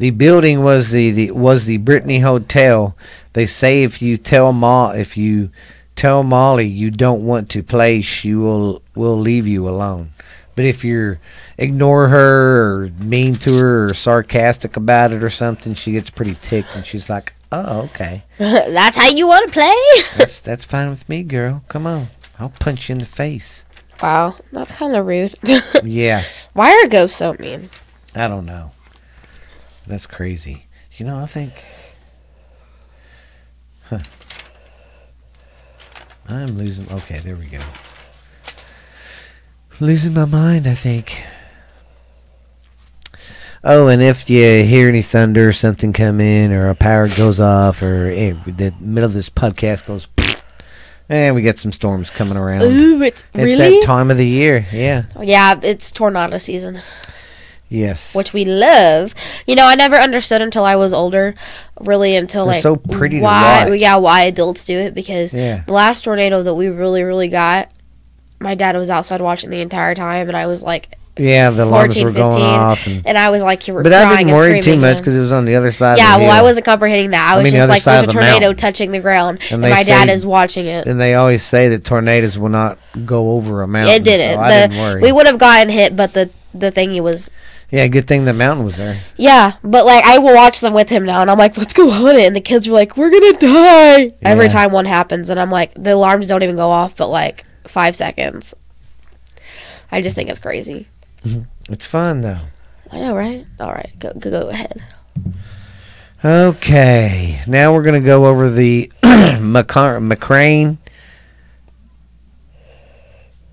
the 0.01 0.11
building 0.11 0.65
was 0.65 0.91
the, 0.93 1.11
the 1.11 1.31
was 1.33 1.67
the 1.67 1.77
Brittany 1.77 2.21
Hotel. 2.21 2.97
They 3.35 3.45
say 3.45 3.83
if 3.83 4.01
you 4.01 4.17
tell 4.17 4.51
Ma 4.51 4.93
if 4.93 5.19
you 5.19 5.51
tell 5.95 6.23
Molly 6.23 6.67
you 6.67 6.91
don't 6.91 7.27
want 7.27 7.51
to 7.51 7.63
play, 7.63 8.01
she 8.01 8.35
will 8.35 8.81
will 8.95 9.19
leave 9.19 9.47
you 9.47 9.69
alone. 9.69 10.13
But 10.57 10.65
if 10.65 10.85
you 10.85 11.19
ignore 11.59 12.09
her 12.09 12.63
or 12.63 12.89
mean 13.05 13.37
to 13.37 13.59
her 13.59 13.91
or 13.91 13.95
sarcastic 13.95 14.77
about 14.77 15.13
it 15.13 15.23
or 15.23 15.29
something, 15.29 15.75
she 15.75 15.93
gets 15.93 16.09
pretty 16.09 16.35
ticked 16.41 16.75
and 16.75 16.87
she's 16.87 17.11
like, 17.11 17.35
"Oh, 17.53 17.83
okay, 17.83 18.25
that's 18.39 18.97
how 18.97 19.11
you 19.11 19.27
want 19.27 19.49
to 19.49 19.53
play? 19.53 19.77
that's 20.17 20.41
that's 20.41 20.65
fine 20.65 20.89
with 20.89 21.07
me, 21.11 21.23
girl. 21.23 21.63
Come 21.69 21.87
on, 21.87 22.09
I'll 22.39 22.55
punch 22.59 22.89
you 22.89 22.95
in 22.95 23.01
the 23.01 23.07
face." 23.07 23.67
wow, 24.03 24.35
that's 24.51 24.73
kind 24.73 24.97
of 24.97 25.07
rude. 25.07 25.35
Yeah. 25.85 26.25
Why 26.55 26.73
are 26.73 26.89
ghosts 26.89 27.19
so 27.19 27.35
mean? 27.35 27.69
I 28.15 28.29
don't 28.29 28.47
know. 28.47 28.71
That's 29.91 30.07
crazy. 30.07 30.67
You 30.99 31.05
know, 31.05 31.19
I 31.19 31.27
think. 31.27 31.65
Huh. 33.89 33.99
I'm 36.29 36.57
losing. 36.57 36.89
Okay, 36.93 37.19
there 37.19 37.35
we 37.35 37.47
go. 37.47 37.61
Losing 39.81 40.15
my 40.15 40.27
mind, 40.27 40.69
I 40.69 40.75
think. 40.75 41.25
Oh, 43.65 43.89
and 43.89 44.01
if 44.01 44.31
you 44.31 44.63
hear 44.63 44.89
any 44.89 45.03
thunder 45.03 45.49
or 45.49 45.53
something 45.53 45.93
come 45.93 46.21
in, 46.21 46.53
or 46.53 46.69
a 46.69 46.77
power 46.77 47.09
goes 47.09 47.41
off, 47.41 47.83
or 47.83 48.07
eh, 48.07 48.35
the 48.47 48.73
middle 48.79 49.09
of 49.09 49.13
this 49.13 49.29
podcast 49.29 49.87
goes, 49.87 50.07
and 51.09 51.35
we 51.35 51.43
got 51.43 51.59
some 51.59 51.73
storms 51.73 52.11
coming 52.11 52.37
around. 52.37 52.63
Ooh, 52.63 53.03
it's, 53.03 53.25
It's 53.35 53.45
really? 53.45 53.81
that 53.81 53.83
time 53.85 54.13
of 54.13 54.19
the 54.19 54.27
year. 54.27 54.65
Yeah. 54.73 55.07
yeah, 55.21 55.59
it's 55.61 55.91
tornado 55.91 56.39
season, 56.39 56.81
Yes. 57.71 58.15
which 58.15 58.33
we 58.33 58.45
love. 58.45 59.15
You 59.47 59.55
know, 59.55 59.65
I 59.65 59.77
never 59.77 59.97
understood 59.97 60.43
until 60.43 60.65
I 60.65 60.77
was 60.77 60.93
older, 60.93 61.35
really 61.81 62.17
until 62.17 62.45
They're 62.45 62.55
like 62.57 62.63
so 62.63 62.77
pretty 62.77 63.21
why, 63.21 63.73
yeah, 63.75 63.97
why 63.97 64.23
adults 64.23 64.65
do 64.65 64.77
it 64.79 64.93
because 64.95 65.33
Yeah. 65.33 65.63
the 65.67 65.73
last 65.73 66.03
tornado 66.05 66.43
that 66.43 66.55
we 66.55 66.69
really, 66.69 67.03
really 67.05 67.29
got, 67.29 67.71
my 68.41 68.55
dad 68.55 68.77
was 68.77 68.91
outside 68.91 69.21
watching 69.21 69.51
the 69.51 69.61
entire 69.61 69.95
time, 69.95 70.27
and 70.29 70.37
I 70.37 70.47
was 70.47 70.63
like, 70.65 70.97
Yeah, 71.17 71.51
the 71.51 71.63
alarms 71.65 71.95
14, 71.95 72.05
were 72.07 72.13
going 72.13 72.33
15, 72.33 72.43
off. 72.45 72.87
And, 72.87 73.07
and 73.07 73.19
I 73.19 73.31
was 73.31 73.43
like, 73.43 73.69
you 73.69 73.75
were 73.75 73.83
but 73.85 73.93
I 73.93 74.17
didn't 74.17 74.33
worry 74.35 74.61
too 74.63 74.77
much 74.77 74.97
because 74.99 75.15
it 75.15 75.21
was 75.21 75.31
on 75.33 75.45
the 75.45 75.55
other 75.57 75.71
side 75.71 75.99
Yeah, 75.99 76.15
of 76.15 76.21
the 76.23 76.27
well, 76.27 76.39
I 76.39 76.43
wasn't 76.43 76.65
comprehending 76.67 77.11
that. 77.11 77.29
I 77.31 77.35
I 77.35 77.37
was 77.37 77.45
mean, 77.45 77.53
just 77.53 77.63
other 77.65 77.73
like, 77.73 77.85
there's 77.85 78.03
a 78.03 78.07
the 78.07 78.13
tornado 78.15 78.33
mountain. 78.47 78.57
touching 78.57 78.91
the 78.93 79.01
ground, 79.01 79.39
And 79.53 79.63
and, 79.65 79.73
my 79.73 79.83
dad 79.85 80.09
is 80.09 80.25
watching 80.27 80.67
it. 80.67 80.87
And 80.89 81.01
they 81.01 81.15
always 81.15 81.45
say 81.45 81.69
that 81.69 81.85
tornadoes 81.85 82.37
will 82.39 82.49
not 82.49 82.79
go 83.07 83.33
over 83.33 83.63
a 83.63 83.69
mountain. 83.69 83.95
It 83.95 84.03
didn't. 84.03 84.37
So 84.37 84.41
I 84.41 84.49
the, 84.63 84.69
didn't 84.69 84.83
worry. 84.83 85.03
we 85.03 85.13
would 85.13 85.27
have 85.27 85.39
gotten 85.39 85.69
hit, 85.69 85.95
but 85.95 86.15
the 86.15 86.31
the 86.53 86.73
thingy 86.73 87.01
was 87.01 87.31
yeah, 87.71 87.87
good 87.89 88.07
thing 88.09 88.25
the 88.25 88.33
mountain 88.33 88.65
was 88.65 88.77
there. 88.77 88.99
yeah. 89.17 89.55
But 89.63 89.87
like, 89.87 90.05
I 90.05 90.19
will 90.19 90.35
watch 90.35 90.61
them 90.61 90.73
with 90.75 90.89
him 90.89 91.05
now, 91.05 91.21
and 91.21 91.31
I'm 91.31 91.39
like, 91.39 91.57
let's 91.57 91.73
go 91.73 91.91
on 91.91 92.17
it. 92.17 92.25
And 92.25 92.35
the 92.35 92.41
kids 92.41 92.67
are 92.69 92.73
like, 92.73 92.97
we're 92.97 93.11
gonna 93.11 93.33
die 93.35 94.11
every 94.23 94.49
time 94.49 94.73
one 94.73 94.85
happens, 94.87 95.31
and 95.31 95.39
I'm 95.41 95.51
like, 95.51 95.73
the 95.75 95.95
alarms 95.95 96.27
don't 96.27 96.43
even 96.43 96.57
go 96.57 96.71
off, 96.71 96.97
but 96.97 97.09
like 97.09 97.45
five 97.67 97.95
seconds. 97.97 98.55
I 99.93 100.03
just 100.03 100.15
think 100.15 100.31
it's 100.31 100.39
crazy. 100.39 100.89
Mm-hmm. 101.25 101.73
It's 101.73 101.87
fun 101.87 102.21
though. 102.23 102.41
I 102.93 102.99
know, 103.01 103.15
right? 103.15 103.47
All 103.61 103.73
right, 103.73 103.93
go 103.99 104.13
go, 104.15 104.31
go 104.31 104.49
ahead. 104.49 104.83
Okay, 106.25 107.41
now 107.47 107.73
we're 107.73 107.83
gonna 107.83 108.01
go 108.01 108.27
over 108.27 108.51
the 108.51 108.91
McCar- 109.03 110.01
McCrane, 110.13 110.77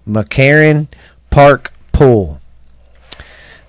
McCarren 0.07 0.88
Park 1.29 1.71
Pool. 1.91 2.41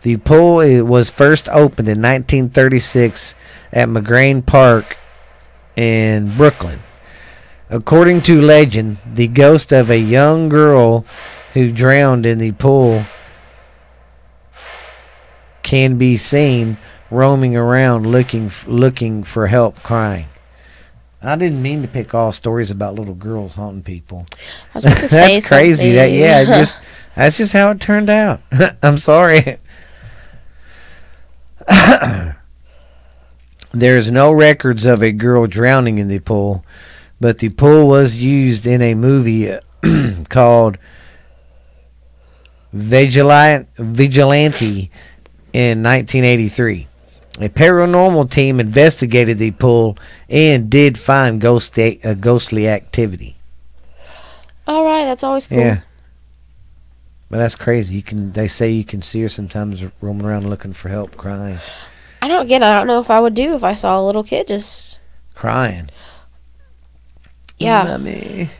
The 0.02 0.17
pool 0.19 0.61
it 0.61 0.83
was 0.83 1.11
first 1.11 1.49
opened 1.49 1.88
in 1.88 2.00
1936 2.00 3.35
at 3.73 3.88
McGrain 3.88 4.45
Park 4.45 4.97
in 5.76 6.37
Brooklyn. 6.37 6.81
According 7.71 8.23
to 8.23 8.40
legend, 8.40 8.99
the 9.05 9.26
ghost 9.26 9.73
of 9.73 9.90
a 9.90 9.99
young 9.99 10.49
girl 10.49 11.05
who 11.52 11.73
drowned 11.73 12.25
in 12.25 12.38
the 12.38 12.52
pool 12.52 13.05
can 15.62 15.99
be 15.99 16.17
seen 16.17 16.78
roaming 17.11 17.57
around 17.57 18.07
looking 18.07 18.50
looking 18.67 19.23
for 19.23 19.49
help 19.49 19.83
crying. 19.83 20.26
I 21.21 21.37
didn't 21.37 21.61
mean 21.61 21.83
to 21.83 21.88
pick 21.88 22.14
all 22.14 22.33
stories 22.33 22.71
about 22.71 22.95
little 22.95 23.14
girls 23.14 23.55
haunting 23.55 23.83
people. 23.83 24.25
I 24.73 24.78
was 24.78 24.85
about 24.85 24.99
to 24.99 25.09
say 25.09 25.35
That's 25.35 25.49
crazy. 25.49 25.93
That 25.93 26.12
yeah, 26.12 26.45
just 26.45 26.76
That's 27.17 27.37
just 27.37 27.52
how 27.52 27.73
it 27.73 27.81
turned 27.81 28.09
out. 28.09 28.40
I'm 28.83 28.99
sorry. 28.99 29.59
There's 33.73 34.11
no 34.11 34.33
records 34.33 34.85
of 34.85 35.03
a 35.03 35.13
girl 35.13 35.47
drowning 35.47 35.99
in 35.99 36.09
the 36.09 36.21
pool, 36.21 36.65
but 37.21 37.39
the 37.39 37.51
pool 37.51 37.87
was 37.87 38.19
used 38.19 38.67
in 38.67 38.81
a 38.83 38.95
movie 38.95 39.55
called 40.29 40.79
Vigilant, 42.73 43.69
Vigilante 43.77 44.91
in 45.53 45.83
1983. 45.83 46.87
A 47.41 47.49
paranormal 47.49 48.31
team 48.31 48.59
investigated 48.59 49.39
the 49.39 49.53
pool 49.53 49.97
and 50.29 50.69
did 50.69 50.99
find 50.99 51.41
ghost 51.41 51.79
uh, 51.79 52.15
ghostly 52.15 52.69
activity. 52.69 53.37
All 54.67 54.85
right, 54.85 55.05
that's 55.05 55.23
always 55.23 55.47
cool. 55.47 55.59
Yeah. 55.59 55.81
But 57.30 57.38
that's 57.38 57.54
crazy. 57.54 57.97
You 57.97 58.02
can 58.02 58.32
they 58.32 58.49
say 58.49 58.70
you 58.70 58.85
can 58.85 59.02
see 59.02 59.20
her 59.23 59.28
sometimes 59.28 59.82
roaming 60.00 60.26
around 60.26 60.49
looking 60.49 60.73
for 60.73 60.88
help, 60.88 61.16
crying. 61.16 61.58
I 62.23 62.28
don't 62.28 62.47
get. 62.49 62.62
I 62.62 62.73
don't 62.75 62.87
know 62.87 63.00
if 63.00 63.11
I 63.11 63.20
would 63.20 63.35
do 63.35 63.54
if 63.54 63.62
I 63.62 63.75
saw 63.75 64.00
a 64.00 64.04
little 64.04 64.25
kid 64.25 64.49
just 64.49 64.99
Crying. 65.35 65.90
yeah, 67.58 67.85
Mommy. 67.85 68.50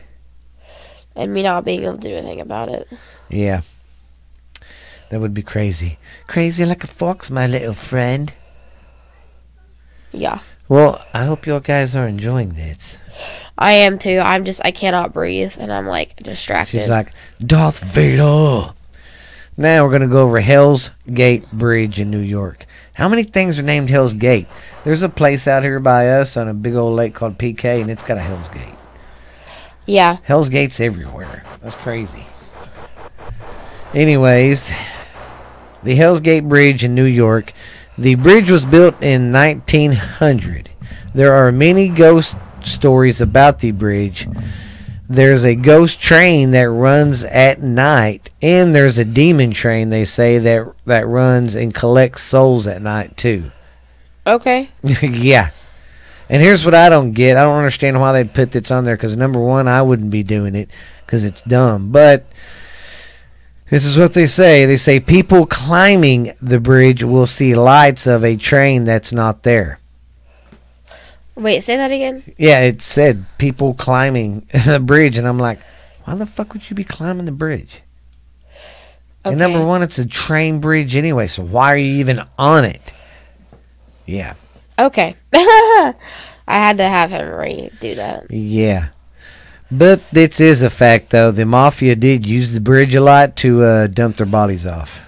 and 1.15 1.33
me 1.33 1.43
not 1.43 1.65
being 1.65 1.83
able 1.83 1.97
to 1.97 2.07
do 2.07 2.15
anything 2.15 2.39
about 2.41 2.69
it. 2.69 2.87
Yeah. 3.29 3.61
That 5.09 5.19
would 5.19 5.33
be 5.33 5.41
crazy. 5.41 5.97
Crazy 6.27 6.63
like 6.63 6.83
a 6.83 6.87
fox, 6.87 7.31
my 7.31 7.47
little 7.47 7.73
friend. 7.73 8.31
Yeah, 10.11 10.39
Well, 10.67 11.05
I 11.13 11.25
hope 11.25 11.45
you 11.45 11.59
guys 11.59 11.95
are 11.95 12.07
enjoying 12.07 12.53
this. 12.53 12.99
I 13.59 13.73
am 13.73 13.99
too. 13.99 14.19
I'm 14.23 14.45
just 14.45 14.61
I 14.63 14.71
cannot 14.71 15.13
breathe, 15.13 15.57
and 15.59 15.71
I'm 15.71 15.85
like 15.85 16.15
distracted. 16.15 16.79
She's 16.79 16.89
like, 16.89 17.11
Darth 17.45 17.79
Vader. 17.79 18.73
Now 19.57 19.83
we're 19.83 19.89
going 19.89 20.01
to 20.01 20.07
go 20.07 20.21
over 20.21 20.39
Hell's 20.39 20.91
Gate 21.13 21.51
Bridge 21.51 21.99
in 21.99 22.09
New 22.09 22.21
York. 22.21 22.65
How 22.93 23.09
many 23.09 23.23
things 23.23 23.59
are 23.59 23.63
named 23.63 23.89
Hell's 23.89 24.13
Gate? 24.13 24.47
There's 24.85 25.01
a 25.01 25.09
place 25.09 25.45
out 25.45 25.63
here 25.63 25.81
by 25.81 26.07
us 26.09 26.37
on 26.37 26.47
a 26.47 26.53
big 26.53 26.75
old 26.75 26.95
lake 26.95 27.13
called 27.13 27.37
PK, 27.37 27.81
and 27.81 27.91
it's 27.91 28.01
got 28.01 28.17
a 28.17 28.21
Hell's 28.21 28.47
Gate. 28.47 28.75
yeah, 29.85 30.17
Hell's 30.23 30.47
Gates 30.47 30.79
everywhere. 30.79 31.43
That's 31.61 31.75
crazy. 31.75 32.25
Anyways, 33.93 34.71
the 35.83 35.95
Hell's 35.95 36.21
Gate 36.21 36.47
Bridge 36.47 36.85
in 36.85 36.95
New 36.95 37.03
York. 37.03 37.51
The 37.97 38.15
bridge 38.15 38.49
was 38.49 38.63
built 38.63 39.03
in 39.03 39.33
1900. 39.33 40.69
There 41.13 41.33
are 41.33 41.51
many 41.51 41.89
ghost 41.89 42.35
stories 42.65 43.21
about 43.21 43.59
the 43.59 43.71
bridge. 43.71 44.27
There's 45.07 45.43
a 45.43 45.55
ghost 45.55 45.99
train 45.99 46.51
that 46.51 46.69
runs 46.69 47.23
at 47.23 47.61
night, 47.61 48.29
and 48.41 48.75
there's 48.75 48.97
a 48.99 49.05
demon 49.05 49.51
train 49.51 49.89
they 49.89 50.05
say 50.05 50.37
that 50.37 50.71
that 50.85 51.07
runs 51.07 51.55
and 51.55 51.73
collects 51.73 52.21
souls 52.21 52.67
at 52.67 52.81
night 52.81 53.17
too. 53.17 53.51
okay. 54.27 54.69
yeah. 55.01 55.49
And 56.29 56.43
here's 56.43 56.63
what 56.63 56.75
I 56.75 56.89
don't 56.89 57.13
get. 57.13 57.37
I 57.37 57.43
don't 57.43 57.57
understand 57.57 57.99
why 57.99 58.11
they'd 58.13 58.33
put 58.33 58.51
this 58.51 58.69
on 58.69 58.83
there 58.85 58.95
because 58.95 59.17
number 59.17 59.39
one, 59.39 59.67
I 59.67 59.81
wouldn't 59.81 60.11
be 60.11 60.21
doing 60.21 60.53
it 60.53 60.69
because 61.05 61.23
it's 61.23 61.41
dumb. 61.41 61.91
But 61.91 62.27
this 63.69 63.83
is 63.83 63.97
what 63.97 64.13
they 64.13 64.27
say. 64.27 64.65
They 64.65 64.77
say 64.77 64.99
people 64.99 65.47
climbing 65.47 66.33
the 66.39 66.59
bridge 66.59 67.03
will 67.03 67.25
see 67.25 67.55
lights 67.55 68.05
of 68.05 68.23
a 68.23 68.35
train 68.35 68.83
that's 68.83 69.11
not 69.11 69.41
there. 69.41 69.79
Wait, 71.39 71.63
say 71.63 71.77
that 71.77 71.91
again. 71.91 72.21
Yeah, 72.37 72.59
it 72.61 72.81
said 72.81 73.25
people 73.37 73.73
climbing 73.73 74.45
the 74.65 74.79
bridge, 74.79 75.17
and 75.17 75.27
I'm 75.27 75.39
like, 75.39 75.59
why 76.03 76.15
the 76.15 76.25
fuck 76.25 76.53
would 76.53 76.69
you 76.69 76.75
be 76.75 76.83
climbing 76.83 77.25
the 77.25 77.31
bridge? 77.31 77.81
Okay. 79.25 79.31
And 79.31 79.37
number 79.39 79.63
one, 79.63 79.81
it's 79.81 79.99
a 79.99 80.05
train 80.05 80.59
bridge 80.59 80.95
anyway, 80.95 81.27
so 81.27 81.43
why 81.43 81.73
are 81.73 81.77
you 81.77 81.99
even 81.99 82.21
on 82.37 82.65
it? 82.65 82.93
Yeah. 84.05 84.33
Okay. 84.77 85.15
I 85.33 85.95
had 86.47 86.77
to 86.77 86.83
have 86.83 87.11
him 87.11 87.27
redo 87.27 87.95
that. 87.95 88.31
Yeah. 88.31 88.89
But 89.71 90.01
this 90.11 90.39
is 90.39 90.61
a 90.61 90.69
fact, 90.69 91.11
though. 91.11 91.31
The 91.31 91.45
mafia 91.45 91.95
did 91.95 92.25
use 92.25 92.51
the 92.51 92.59
bridge 92.59 92.95
a 92.95 93.01
lot 93.01 93.35
to 93.37 93.63
uh, 93.63 93.87
dump 93.87 94.17
their 94.17 94.25
bodies 94.25 94.65
off. 94.65 95.01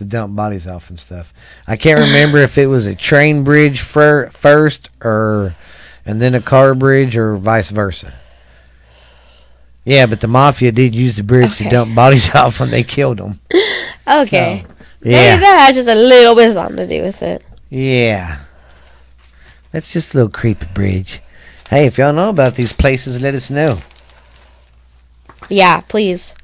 To 0.00 0.06
dump 0.06 0.34
bodies 0.34 0.66
off 0.66 0.88
and 0.88 0.98
stuff. 0.98 1.34
I 1.66 1.76
can't 1.76 2.00
remember 2.00 2.38
if 2.38 2.56
it 2.56 2.68
was 2.68 2.86
a 2.86 2.94
train 2.94 3.44
bridge 3.44 3.82
fir- 3.82 4.30
first, 4.30 4.88
or 5.02 5.54
and 6.06 6.22
then 6.22 6.34
a 6.34 6.40
car 6.40 6.74
bridge, 6.74 7.18
or 7.18 7.36
vice 7.36 7.68
versa. 7.68 8.14
Yeah, 9.84 10.06
but 10.06 10.22
the 10.22 10.26
mafia 10.26 10.72
did 10.72 10.94
use 10.94 11.16
the 11.16 11.22
bridge 11.22 11.58
to 11.58 11.68
dump 11.68 11.94
bodies 11.94 12.30
off 12.34 12.60
when 12.60 12.70
they 12.70 12.82
killed 12.82 13.18
them. 13.18 13.40
Okay. 14.08 14.64
Maybe 15.02 15.14
Yeah, 15.14 15.36
that 15.36 15.66
has 15.66 15.76
just 15.76 15.88
a 15.88 15.94
little 15.94 16.34
bit 16.34 16.54
something 16.54 16.76
to 16.78 16.86
do 16.86 17.02
with 17.02 17.22
it. 17.22 17.44
yeah. 17.68 18.38
That's 19.70 19.92
just 19.92 20.14
a 20.14 20.16
little 20.16 20.30
creepy 20.30 20.66
bridge. 20.72 21.20
Hey, 21.68 21.84
if 21.84 21.98
y'all 21.98 22.14
know 22.14 22.30
about 22.30 22.54
these 22.54 22.72
places, 22.72 23.20
let 23.20 23.34
us 23.34 23.50
know. 23.50 23.78
Yeah, 25.50 25.80
please. 25.80 26.34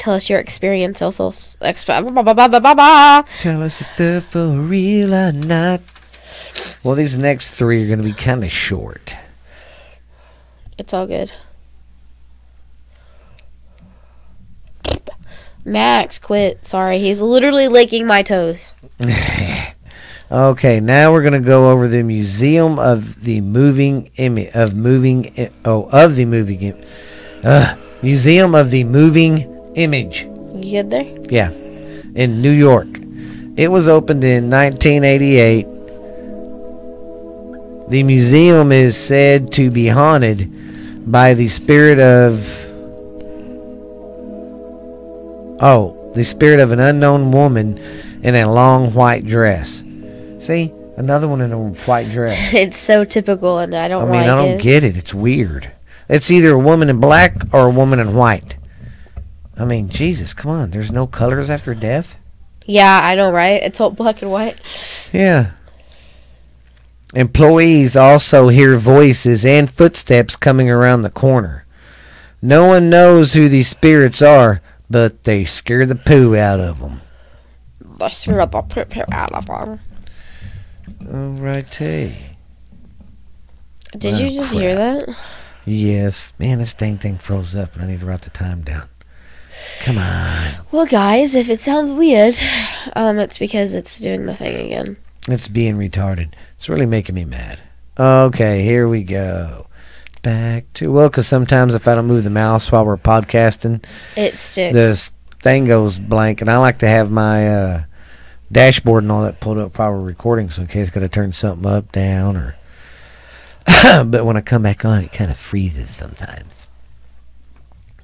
Tell 0.00 0.14
us 0.14 0.30
your 0.30 0.38
experience. 0.38 1.02
Also, 1.02 1.28
exp- 1.30 1.86
ba- 1.86 2.10
ba- 2.10 2.34
ba- 2.34 2.48
ba- 2.48 2.60
ba- 2.60 2.74
ba. 2.74 3.24
Tell 3.40 3.62
us 3.62 3.82
if 3.82 3.86
they're 3.98 4.22
for 4.22 4.48
real 4.48 5.12
or 5.14 5.30
not. 5.30 5.82
Well, 6.82 6.94
these 6.94 7.18
next 7.18 7.50
three 7.50 7.82
are 7.82 7.86
going 7.86 7.98
to 7.98 8.04
be 8.04 8.14
kind 8.14 8.42
of 8.42 8.50
short. 8.50 9.14
It's 10.78 10.94
all 10.94 11.06
good. 11.06 11.30
Max, 15.64 16.18
quit. 16.18 16.66
Sorry, 16.66 16.98
he's 16.98 17.20
literally 17.20 17.68
licking 17.68 18.06
my 18.06 18.22
toes. 18.22 18.72
okay, 20.32 20.80
now 20.80 21.12
we're 21.12 21.20
going 21.20 21.34
to 21.34 21.46
go 21.46 21.70
over 21.70 21.86
the 21.86 22.02
Museum 22.02 22.78
of 22.78 23.22
the 23.22 23.42
Moving 23.42 24.10
Image 24.16 24.54
of 24.54 24.74
Moving 24.74 25.30
I- 25.38 25.50
oh 25.66 25.84
of 25.92 26.16
the 26.16 26.24
Moving 26.24 26.62
Im- 26.62 26.80
uh, 27.44 27.76
Museum 28.02 28.54
of 28.54 28.70
the 28.70 28.84
Moving 28.84 29.49
Image. 29.74 30.24
You 30.54 30.82
good 30.82 30.90
there? 30.90 31.06
Yeah, 31.30 31.50
in 32.14 32.42
New 32.42 32.50
York. 32.50 32.88
It 33.56 33.68
was 33.70 33.88
opened 33.88 34.24
in 34.24 34.50
1988. 34.50 35.66
The 37.90 38.02
museum 38.04 38.70
is 38.72 38.96
said 38.96 39.52
to 39.52 39.70
be 39.70 39.88
haunted 39.88 41.10
by 41.10 41.34
the 41.34 41.48
spirit 41.48 41.98
of 41.98 42.56
Oh, 45.62 46.10
the 46.14 46.24
spirit 46.24 46.58
of 46.60 46.72
an 46.72 46.80
unknown 46.80 47.32
woman 47.32 47.76
in 48.22 48.34
a 48.34 48.50
long 48.50 48.94
white 48.94 49.26
dress. 49.26 49.84
See, 50.38 50.72
another 50.96 51.28
one 51.28 51.40
in 51.42 51.52
a 51.52 51.58
white 51.58 52.10
dress. 52.10 52.54
It's 52.54 52.78
so 52.78 53.04
typical, 53.04 53.58
and 53.58 53.74
I 53.74 53.84
I 53.84 53.88
don't 53.88 54.02
I 54.02 54.06
mean, 54.06 54.14
like 54.22 54.22
I 54.22 54.26
don't 54.36 54.50
it. 54.52 54.62
get 54.62 54.84
it. 54.84 54.96
It's 54.96 55.12
weird. 55.12 55.70
It's 56.08 56.30
either 56.30 56.52
a 56.52 56.58
woman 56.58 56.88
in 56.88 56.98
black 56.98 57.34
or 57.52 57.66
a 57.66 57.70
woman 57.70 57.98
in 58.00 58.14
white. 58.14 58.56
I 59.60 59.64
mean, 59.66 59.88
Jesus, 59.90 60.32
come 60.34 60.50
on. 60.50 60.70
There's 60.70 60.90
no 60.90 61.06
colors 61.06 61.50
after 61.50 61.74
death. 61.74 62.16
yeah, 62.64 63.00
I 63.02 63.14
know, 63.14 63.30
right? 63.30 63.62
It's 63.62 63.80
all 63.80 63.90
black 63.90 64.22
and 64.22 64.30
white. 64.30 64.58
Yeah. 65.12 65.50
Employees 67.14 67.96
also 67.96 68.48
hear 68.48 68.78
voices 68.78 69.44
and 69.44 69.70
footsteps 69.70 70.36
coming 70.36 70.70
around 70.70 71.02
the 71.02 71.10
corner. 71.10 71.66
No 72.40 72.66
one 72.68 72.88
knows 72.88 73.34
who 73.34 73.48
these 73.48 73.68
spirits 73.68 74.22
are, 74.22 74.62
but 74.88 75.24
they 75.24 75.44
scare 75.44 75.84
the 75.84 75.94
poo 75.96 76.36
out 76.36 76.60
of 76.60 76.78
them. 76.78 77.00
Screw 78.08 78.40
up 78.40 78.52
the 78.52 78.62
poop 78.62 78.96
out 79.12 79.32
of 79.32 79.46
them. 79.46 79.80
Alrighty. 81.02 82.16
Did 83.98 84.14
Oh, 84.14 84.18
you 84.18 84.30
just 84.30 84.52
hear 84.54 84.74
that? 84.76 85.16
Yes. 85.66 86.32
Man, 86.38 86.58
this 86.58 86.72
dang 86.72 86.96
thing 86.98 87.18
froze 87.18 87.54
up 87.56 87.74
and 87.74 87.82
I 87.82 87.86
need 87.88 88.00
to 88.00 88.06
write 88.06 88.22
the 88.22 88.30
time 88.30 88.62
down. 88.62 88.88
Come 89.80 89.98
on. 89.98 90.54
Well, 90.72 90.86
guys, 90.86 91.34
if 91.34 91.48
it 91.50 91.60
sounds 91.60 91.92
weird, 91.92 92.34
um, 92.96 93.18
it's 93.18 93.38
because 93.38 93.74
it's 93.74 93.98
doing 93.98 94.26
the 94.26 94.34
thing 94.34 94.66
again. 94.66 94.96
It's 95.28 95.48
being 95.48 95.76
retarded. 95.76 96.32
It's 96.56 96.68
really 96.68 96.86
making 96.86 97.14
me 97.14 97.24
mad. 97.24 97.60
Okay, 97.98 98.64
here 98.64 98.88
we 98.88 99.02
go. 99.04 99.66
Back 100.22 100.72
to 100.74 100.92
well, 100.92 101.08
because 101.08 101.26
sometimes 101.26 101.74
if 101.74 101.88
I 101.88 101.94
don't 101.94 102.06
move 102.06 102.24
the 102.24 102.30
mouse 102.30 102.70
while 102.70 102.84
we're 102.84 102.96
podcasting, 102.96 103.84
It 104.16 104.36
sticks. 104.36 104.74
this 104.74 105.10
thing 105.40 105.64
goes 105.64 105.98
blank, 105.98 106.40
and 106.40 106.50
I 106.50 106.58
like 106.58 106.78
to 106.80 106.88
have 106.88 107.10
my 107.10 107.48
uh, 107.48 107.84
dashboard 108.52 109.04
and 109.04 109.12
all 109.12 109.22
that 109.22 109.40
pulled 109.40 109.58
up 109.58 109.78
while 109.78 109.92
we're 109.92 110.00
recording, 110.00 110.50
so 110.50 110.62
in 110.62 110.68
case 110.68 110.88
I 110.88 110.92
got 110.92 111.00
to 111.00 111.08
turn 111.08 111.32
something 111.32 111.70
up, 111.70 111.90
down, 111.92 112.36
or. 112.36 112.56
but 114.04 114.24
when 114.24 114.36
I 114.36 114.40
come 114.40 114.62
back 114.62 114.84
on, 114.84 115.02
it 115.04 115.12
kind 115.12 115.30
of 115.30 115.38
freezes 115.38 115.88
sometimes. 115.90 116.59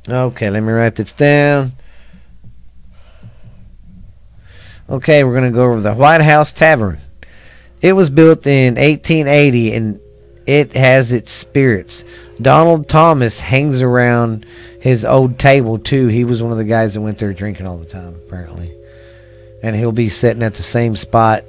Okay, 0.09 0.51
let 0.51 0.63
me 0.63 0.73
write 0.73 0.95
this 0.95 1.13
down. 1.13 1.73
Okay, 4.89 5.25
we're 5.25 5.35
gonna 5.35 5.51
go 5.51 5.65
over 5.65 5.81
the 5.81 5.95
White 5.95 6.21
House 6.21 6.53
Tavern. 6.53 6.99
It 7.81 7.95
was 7.95 8.09
built 8.09 8.47
in 8.47 8.77
1880 8.77 9.73
and 9.75 10.01
it 10.47 10.75
has 10.77 11.13
its 11.13 11.33
spirits. 11.33 12.05
Donald 12.41 12.89
Thomas 12.89 13.41
hangs 13.41 13.83
around 13.83 14.47
his 14.81 15.05
old 15.05 15.41
table 15.41 15.79
too. 15.79 16.07
He 16.07 16.25
was 16.25 16.41
one 16.41 16.53
of 16.53 16.59
the 16.59 16.65
guys 16.65 16.95
that 16.95 17.01
went 17.01 17.19
there 17.19 17.33
drinking 17.33 17.67
all 17.67 17.79
the 17.79 17.85
time, 17.85 18.15
apparently. 18.27 18.73
And 19.63 19.75
he'll 19.75 19.91
be 19.91 20.09
sitting 20.09 20.45
at 20.45 20.55
the 20.55 20.63
same 20.63 20.95
spot 20.95 21.43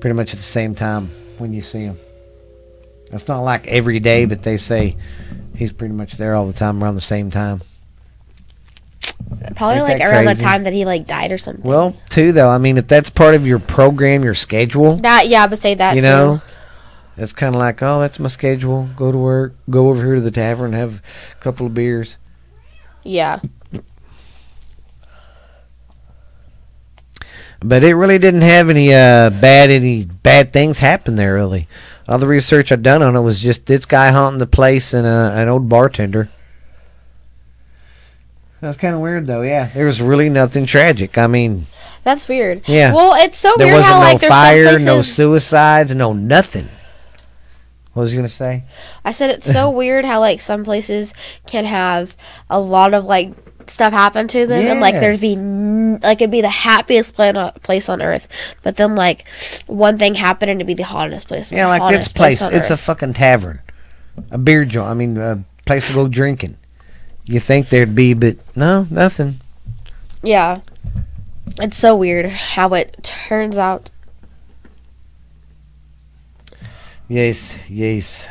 pretty 0.00 0.14
much 0.14 0.32
at 0.32 0.38
the 0.38 0.44
same 0.44 0.76
time 0.76 1.10
when 1.38 1.52
you 1.52 1.62
see 1.62 1.80
him. 1.80 1.98
It's 3.12 3.26
not 3.26 3.40
like 3.40 3.66
every 3.66 3.98
day, 3.98 4.26
but 4.26 4.42
they 4.42 4.56
say 4.56 4.96
he's 5.56 5.72
pretty 5.72 5.94
much 5.94 6.14
there 6.14 6.34
all 6.34 6.46
the 6.46 6.52
time 6.52 6.82
around 6.82 6.94
the 6.94 7.00
same 7.00 7.30
time. 7.30 7.60
Probably 9.56 9.76
Ain't 9.76 9.84
like 9.84 10.00
around 10.00 10.24
crazy? 10.24 10.38
the 10.38 10.42
time 10.42 10.64
that 10.64 10.72
he 10.72 10.84
like 10.84 11.06
died 11.06 11.32
or 11.32 11.38
something. 11.38 11.64
Well, 11.64 11.96
too 12.10 12.32
though. 12.32 12.48
I 12.48 12.58
mean, 12.58 12.78
if 12.78 12.86
that's 12.86 13.10
part 13.10 13.34
of 13.34 13.46
your 13.46 13.58
program, 13.58 14.22
your 14.22 14.34
schedule, 14.34 14.96
that 14.96 15.28
yeah, 15.28 15.46
but 15.46 15.60
say 15.60 15.74
that 15.74 15.96
you 15.96 16.02
too. 16.02 16.08
know, 16.08 16.42
it's 17.16 17.32
kind 17.32 17.54
of 17.54 17.58
like, 17.58 17.82
oh, 17.82 18.00
that's 18.00 18.18
my 18.18 18.28
schedule. 18.28 18.88
Go 18.96 19.10
to 19.10 19.18
work. 19.18 19.54
Go 19.70 19.88
over 19.88 20.04
here 20.04 20.16
to 20.16 20.20
the 20.20 20.30
tavern, 20.30 20.74
have 20.74 21.02
a 21.32 21.34
couple 21.36 21.66
of 21.66 21.74
beers. 21.74 22.18
Yeah. 23.02 23.40
But 27.60 27.82
it 27.82 27.94
really 27.94 28.18
didn't 28.18 28.42
have 28.42 28.68
any 28.68 28.92
uh, 28.92 29.30
bad 29.30 29.70
any 29.70 30.04
bad 30.04 30.52
things 30.52 30.78
happen 30.78 31.16
there. 31.16 31.34
Really, 31.34 31.68
all 32.08 32.18
the 32.18 32.26
research 32.26 32.70
I've 32.70 32.82
done 32.82 33.02
on 33.02 33.16
it 33.16 33.20
was 33.20 33.40
just 33.40 33.66
this 33.66 33.84
guy 33.86 34.10
haunting 34.10 34.38
the 34.38 34.46
place 34.46 34.92
and 34.94 35.06
uh, 35.06 35.32
an 35.34 35.48
old 35.48 35.68
bartender. 35.68 36.28
That's 38.60 38.78
kind 38.78 38.94
of 38.94 39.00
weird, 39.00 39.26
though. 39.26 39.42
Yeah, 39.42 39.68
there 39.74 39.84
was 39.86 40.00
really 40.00 40.28
nothing 40.28 40.66
tragic. 40.66 41.18
I 41.18 41.26
mean, 41.26 41.66
That's 42.04 42.26
weird. 42.26 42.66
Yeah. 42.68 42.94
Well, 42.94 43.12
it's 43.14 43.38
so 43.38 43.52
there 43.58 43.66
weird 43.66 43.78
wasn't 43.78 43.92
how 43.94 44.00
no 44.00 44.06
like 44.06 44.20
there's 44.20 44.32
fire, 44.32 44.64
some 44.64 44.72
places. 44.72 44.86
no 44.86 45.02
suicides, 45.02 45.94
no 45.94 46.12
nothing. 46.12 46.68
What 47.96 48.02
was 48.02 48.12
you 48.12 48.18
gonna 48.18 48.28
say? 48.28 48.64
I 49.06 49.10
said 49.10 49.30
it's 49.30 49.50
so 49.50 49.70
weird 49.80 50.04
how 50.04 50.20
like 50.20 50.42
some 50.42 50.64
places 50.64 51.14
can 51.46 51.64
have 51.64 52.14
a 52.50 52.60
lot 52.60 52.92
of 52.92 53.06
like 53.06 53.32
stuff 53.68 53.94
happen 53.94 54.28
to 54.28 54.46
them 54.46 54.66
and 54.66 54.80
like 54.80 54.92
there'd 54.96 55.18
be 55.18 55.32
n- 55.32 55.98
like 56.02 56.20
it'd 56.20 56.30
be 56.30 56.42
the 56.42 56.48
happiest 56.50 57.16
plan- 57.16 57.38
uh, 57.38 57.52
place 57.62 57.88
on 57.88 58.02
earth, 58.02 58.28
but 58.62 58.76
then 58.76 58.96
like 58.96 59.26
one 59.66 59.96
thing 59.96 60.14
happened 60.14 60.50
and 60.50 60.60
it'd 60.60 60.66
be 60.66 60.74
the 60.74 60.82
hottest 60.82 61.26
place. 61.26 61.50
Yeah, 61.50 61.68
like 61.68 61.90
this 61.90 62.12
place. 62.12 62.42
on 62.42 62.52
It's 62.52 62.68
a 62.68 62.76
fucking 62.76 63.14
tavern, 63.14 63.60
a 64.30 64.36
beer 64.36 64.66
joint. 64.66 64.90
I 64.90 64.92
mean, 64.92 65.16
a 65.16 65.42
place 65.64 65.88
to 65.88 65.94
go 65.94 66.06
drinking. 66.06 66.58
You 67.24 67.40
think 67.40 67.70
there'd 67.70 67.94
be, 67.94 68.12
but 68.12 68.36
no, 68.54 68.86
nothing. 68.90 69.40
yeah. 70.22 70.60
It's 71.58 71.78
so 71.78 71.96
weird 71.96 72.26
how 72.26 72.74
it 72.74 73.02
turns 73.02 73.56
out. 73.56 73.90
Yes, 77.08 77.56
yes. 77.70 78.28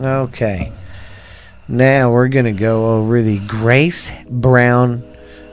Okay. 0.00 0.72
Now 1.68 2.10
we're 2.10 2.28
going 2.28 2.46
to 2.46 2.52
go 2.52 2.96
over 2.96 3.20
the 3.22 3.38
Grace 3.40 4.10
Brown 4.30 5.04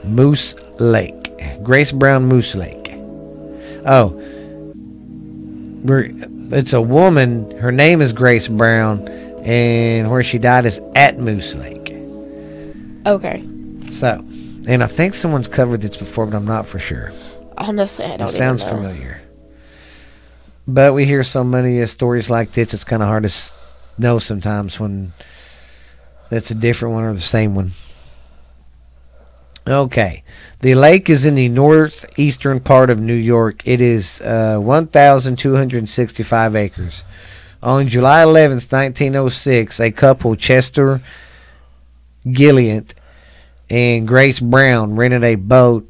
Moose 0.04 0.54
Lake. 0.78 1.30
Grace 1.62 1.92
Brown 1.92 2.24
Moose 2.24 2.54
Lake. 2.54 2.92
Oh. 3.86 4.16
We're, 5.82 6.10
it's 6.52 6.72
a 6.72 6.80
woman. 6.80 7.50
Her 7.58 7.72
name 7.72 8.00
is 8.00 8.12
Grace 8.12 8.48
Brown. 8.48 9.06
And 9.42 10.10
where 10.10 10.22
she 10.22 10.38
died 10.38 10.66
is 10.66 10.80
at 10.94 11.18
Moose 11.18 11.54
Lake. 11.54 11.90
Okay. 13.06 13.44
So. 13.90 14.24
And 14.68 14.82
I 14.82 14.86
think 14.86 15.14
someone's 15.14 15.48
covered 15.48 15.80
this 15.80 15.96
before, 15.96 16.26
but 16.26 16.36
I'm 16.36 16.44
not 16.44 16.66
for 16.66 16.78
sure. 16.78 17.12
Honestly, 17.56 18.04
I 18.04 18.16
don't. 18.18 18.28
It 18.28 18.32
sounds 18.32 18.62
familiar. 18.62 19.22
But 20.66 20.94
we 20.94 21.04
hear 21.04 21.24
so 21.24 21.42
many 21.42 21.80
uh, 21.82 21.86
stories 21.86 22.30
like 22.30 22.52
this, 22.52 22.74
it's 22.74 22.84
kind 22.84 23.02
of 23.02 23.08
hard 23.08 23.24
to 23.24 23.28
s- 23.28 23.52
know 23.98 24.18
sometimes 24.18 24.78
when 24.78 25.12
it's 26.30 26.50
a 26.50 26.54
different 26.54 26.94
one 26.94 27.04
or 27.04 27.12
the 27.12 27.20
same 27.20 27.54
one. 27.54 27.72
Okay. 29.66 30.22
The 30.60 30.74
lake 30.74 31.08
is 31.10 31.24
in 31.26 31.34
the 31.34 31.48
northeastern 31.48 32.60
part 32.60 32.90
of 32.90 33.00
New 33.00 33.14
York. 33.14 33.62
It 33.66 33.80
is 33.80 34.20
uh, 34.20 34.58
1,265 34.58 36.56
acres. 36.56 37.04
On 37.62 37.88
July 37.88 38.22
11th, 38.24 38.72
1906, 38.72 39.80
a 39.80 39.90
couple, 39.90 40.34
Chester 40.36 41.02
Gillette 42.28 42.94
and 43.68 44.08
Grace 44.08 44.40
Brown, 44.40 44.96
rented 44.96 45.24
a 45.24 45.34
boat 45.36 45.86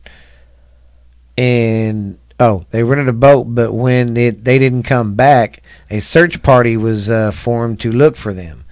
and 1.39 2.19
oh, 2.41 2.65
they 2.71 2.83
rented 2.83 3.09
a 3.09 3.13
boat, 3.13 3.45
but 3.45 3.73
when 3.73 4.17
it 4.17 4.45
they 4.45 4.59
didn't 4.59 4.83
come 4.85 5.15
back, 5.15 5.63
a 5.91 6.01
search 6.01 6.43
party 6.43 6.77
was 6.77 7.09
uh, 7.09 7.31
formed 7.31 7.79
to 7.81 7.93
look 7.93 8.17
for 8.17 8.33
them. 8.33 8.65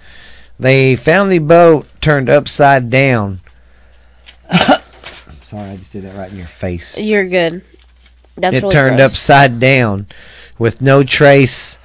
They 0.59 0.95
found 0.97 1.31
the 1.31 1.39
boat 1.39 1.87
turned 2.01 2.29
upside 2.29 2.89
down. 2.89 3.39
I'm 4.49 4.81
sorry, 5.43 5.69
I 5.69 5.77
just 5.77 5.91
did 5.93 6.03
that 6.03 6.17
right 6.17 6.31
in 6.31 6.37
your 6.37 6.47
face. 6.47 6.97
You're 6.97 7.27
good. 7.27 7.63
That's 8.35 8.57
it 8.57 8.63
really 8.63 8.73
turned 8.73 8.97
gross. 8.97 9.13
upside 9.13 9.59
down, 9.59 10.07
with 10.57 10.81
no 10.81 11.03
trace 11.03 11.77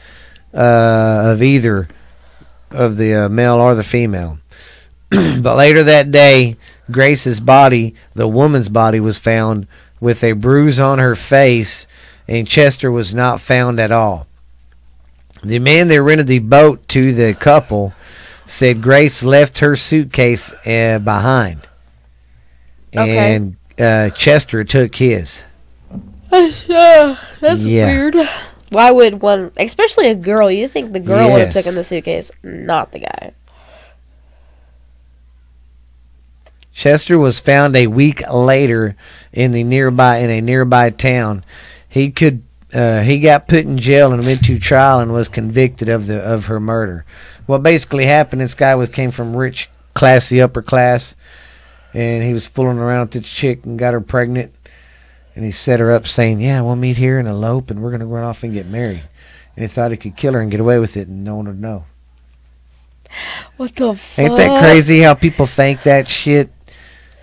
uh, 0.53 1.33
of 1.33 1.43
either 1.43 1.89
of 2.71 2.97
the 2.97 3.15
uh, 3.15 3.29
male 3.29 3.55
or 3.55 3.75
the 3.75 3.85
female. 3.85 4.39
but 5.11 5.57
later 5.57 5.85
that 5.85 6.11
day, 6.11 6.57
Grace's 6.91 7.41
body, 7.41 7.95
the 8.15 8.29
woman's 8.29 8.69
body, 8.69 9.01
was 9.01 9.19
found 9.19 9.67
with 10.05 10.23
a 10.23 10.33
bruise 10.33 10.79
on 10.79 10.99
her 10.99 11.17
face, 11.17 11.87
and 12.29 12.47
Chester 12.47 12.93
was 12.93 13.15
not 13.15 13.41
found 13.41 13.81
at 13.81 13.91
all. 13.91 14.27
The 15.43 15.59
man 15.59 15.89
that 15.89 16.03
rented 16.03 16.27
the 16.27 16.41
boat 16.41 16.87
to 16.89 17.15
the 17.15 17.33
couple 17.33 17.95
said 18.45 18.83
Grace 18.83 19.23
left 19.23 19.61
her 19.61 19.75
suitcase 19.77 20.53
uh, 20.67 20.99
behind, 21.03 21.67
Okay. 22.95 23.35
and 23.35 23.57
uh, 23.79 24.11
Chester 24.11 24.63
took 24.63 24.95
his. 24.95 25.45
Yeah, 26.67 27.17
that's 27.41 27.63
Yeah. 27.63 27.87
weird. 27.87 28.17
Why 28.71 28.91
would 28.91 29.23
one, 29.23 29.53
especially 29.57 30.09
a 30.09 30.15
girl? 30.17 30.51
You 30.51 30.67
think 30.69 30.93
the 30.93 31.01
girl 31.01 31.31
would 31.31 31.41
have 31.41 31.53
taken 31.53 31.75
the 31.77 31.85
suitcase, 31.85 32.31
not 32.43 32.91
the 32.93 32.99
guy? 32.99 33.33
Chester 36.75 37.19
was 37.19 37.39
found 37.39 37.77
a 37.77 37.87
week 37.87 38.21
later 38.31 38.97
in 39.33 39.53
the 39.53 39.63
nearby 39.63 40.19
in 40.19 40.29
a 40.29 40.41
nearby 40.41 40.91
town. 40.91 41.45
He 41.89 42.11
could 42.11 42.43
uh, 42.75 43.03
he 43.03 43.21
got 43.21 43.47
put 43.47 43.61
in 43.65 43.79
jail 43.79 44.13
and 44.13 44.25
went 44.25 44.45
to 44.45 44.59
trial 44.59 44.99
and 44.99 45.13
was 45.13 45.29
convicted 45.29 45.89
of 45.89 46.09
the 46.09 46.21
of 46.21 46.47
her 46.47 46.59
murder. 46.59 47.05
What 47.47 47.63
basically 47.63 48.07
happened? 48.07 48.43
This 48.43 48.55
guy 48.55 48.75
was 48.75 48.89
came 48.89 49.13
from 49.13 49.37
rich, 49.37 49.71
classy, 49.95 50.43
upper 50.43 50.63
class, 50.63 51.15
and 51.95 52.25
he 52.25 52.33
was 52.33 52.49
fooling 52.49 52.79
around 52.79 53.03
with 53.03 53.11
this 53.13 53.31
chick 53.31 53.65
and 53.65 53.79
got 53.79 53.95
her 53.95 54.01
pregnant. 54.01 54.53
And 55.37 55.45
he 55.45 55.53
set 55.53 55.81
her 55.81 55.93
up, 55.93 56.07
saying, 56.07 56.41
"Yeah, 56.41 56.61
we'll 56.61 56.77
meet 56.77 56.97
here 56.97 57.19
and 57.21 57.29
elope, 57.29 57.71
and 57.71 57.83
we're 57.83 57.93
gonna 57.93 58.07
run 58.07 58.25
off 58.25 58.43
and 58.43 58.53
get 58.53 58.67
married." 58.67 59.03
And 59.57 59.63
he 59.63 59.69
thought 59.69 59.93
he 59.93 59.97
could 59.97 60.17
kill 60.17 60.35
her 60.35 60.41
and 60.41 60.51
get 60.51 60.61
away 60.61 60.81
with 60.81 60.97
it, 60.97 61.07
and 61.07 61.23
no 61.23 61.37
one 61.37 61.47
would 61.47 61.61
know. 61.61 61.85
What 63.57 63.77
the 63.77 63.95
fuck? 63.95 64.19
Ain't 64.19 64.37
that 64.37 64.61
crazy 64.61 65.01
how 65.01 65.15
people 65.15 65.47
think 65.47 65.83
that 65.85 66.09
shit? 66.09 66.51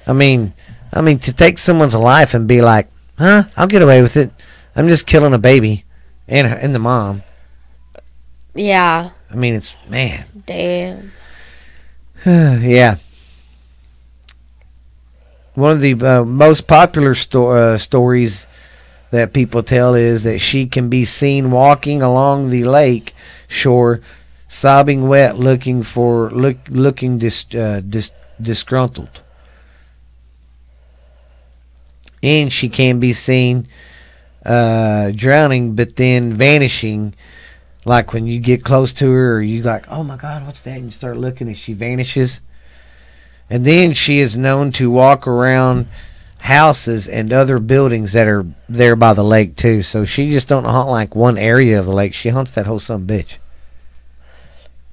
I 0.07 0.13
mean, 0.13 0.53
I 0.93 1.01
mean 1.01 1.19
to 1.19 1.33
take 1.33 1.57
someone's 1.57 1.95
life 1.95 2.33
and 2.33 2.47
be 2.47 2.61
like, 2.61 2.87
"Huh? 3.17 3.43
I'll 3.55 3.67
get 3.67 3.81
away 3.81 4.01
with 4.01 4.17
it. 4.17 4.31
I'm 4.75 4.87
just 4.87 5.07
killing 5.07 5.33
a 5.33 5.39
baby 5.39 5.85
and 6.27 6.47
her, 6.47 6.55
and 6.55 6.73
the 6.75 6.79
mom." 6.79 7.23
Yeah, 8.53 9.11
I 9.29 9.35
mean, 9.35 9.55
it's 9.55 9.75
man. 9.87 10.43
damn. 10.45 11.11
yeah. 12.25 12.97
One 15.53 15.71
of 15.71 15.81
the 15.81 15.93
uh, 15.93 16.23
most 16.23 16.67
popular 16.67 17.15
sto- 17.15 17.51
uh, 17.51 17.77
stories 17.77 18.47
that 19.11 19.33
people 19.33 19.63
tell 19.63 19.95
is 19.95 20.23
that 20.23 20.39
she 20.39 20.65
can 20.65 20.89
be 20.89 21.05
seen 21.05 21.51
walking 21.51 22.01
along 22.01 22.49
the 22.49 22.63
lake 22.63 23.13
shore, 23.47 24.01
sobbing 24.47 25.07
wet, 25.07 25.37
looking 25.37 25.83
for 25.83 26.31
look 26.31 26.57
looking 26.69 27.17
dis, 27.17 27.45
uh, 27.53 27.81
dis, 27.87 28.11
disgruntled. 28.41 29.21
And 32.23 32.51
she 32.53 32.69
can 32.69 32.99
be 32.99 33.13
seen 33.13 33.67
uh, 34.45 35.11
drowning, 35.15 35.75
but 35.75 35.95
then 35.95 36.33
vanishing. 36.33 37.15
Like 37.83 38.13
when 38.13 38.27
you 38.27 38.39
get 38.39 38.63
close 38.63 38.93
to 38.93 39.11
her, 39.11 39.37
or 39.37 39.41
you 39.41 39.63
like, 39.63 39.87
oh 39.89 40.03
my 40.03 40.15
God, 40.15 40.45
what's 40.45 40.61
that? 40.61 40.77
And 40.77 40.85
you 40.85 40.91
start 40.91 41.17
looking, 41.17 41.47
and 41.47 41.57
she 41.57 41.73
vanishes. 41.73 42.41
And 43.49 43.65
then 43.65 43.93
she 43.93 44.19
is 44.19 44.37
known 44.37 44.71
to 44.73 44.89
walk 44.89 45.27
around 45.27 45.87
houses 46.41 47.07
and 47.07 47.31
other 47.31 47.59
buildings 47.59 48.13
that 48.13 48.27
are 48.27 48.45
there 48.67 48.95
by 48.95 49.13
the 49.13 49.23
lake 49.23 49.55
too. 49.55 49.83
So 49.83 50.05
she 50.05 50.31
just 50.31 50.47
don't 50.47 50.63
hunt 50.63 50.89
like 50.89 51.15
one 51.15 51.37
area 51.37 51.79
of 51.79 51.85
the 51.85 51.91
lake. 51.91 52.13
She 52.13 52.29
hunts 52.29 52.51
that 52.51 52.65
whole 52.65 52.77
a 52.77 52.79
bitch. 52.79 53.37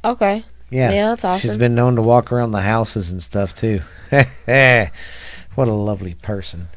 Okay. 0.05 0.45
Yeah. 0.71 0.91
Yeah, 0.93 1.09
that's 1.09 1.25
awesome. 1.25 1.51
She's 1.51 1.59
been 1.59 1.75
known 1.75 1.97
to 1.97 2.03
walk 2.03 2.31
around 2.31 2.53
the 2.53 2.61
houses 2.61 3.11
and 3.11 3.23
stuff 3.23 3.55
too. 3.55 3.81
what 4.11 5.69
a 5.69 5.73
lovely 5.73 6.15
person. 6.15 6.69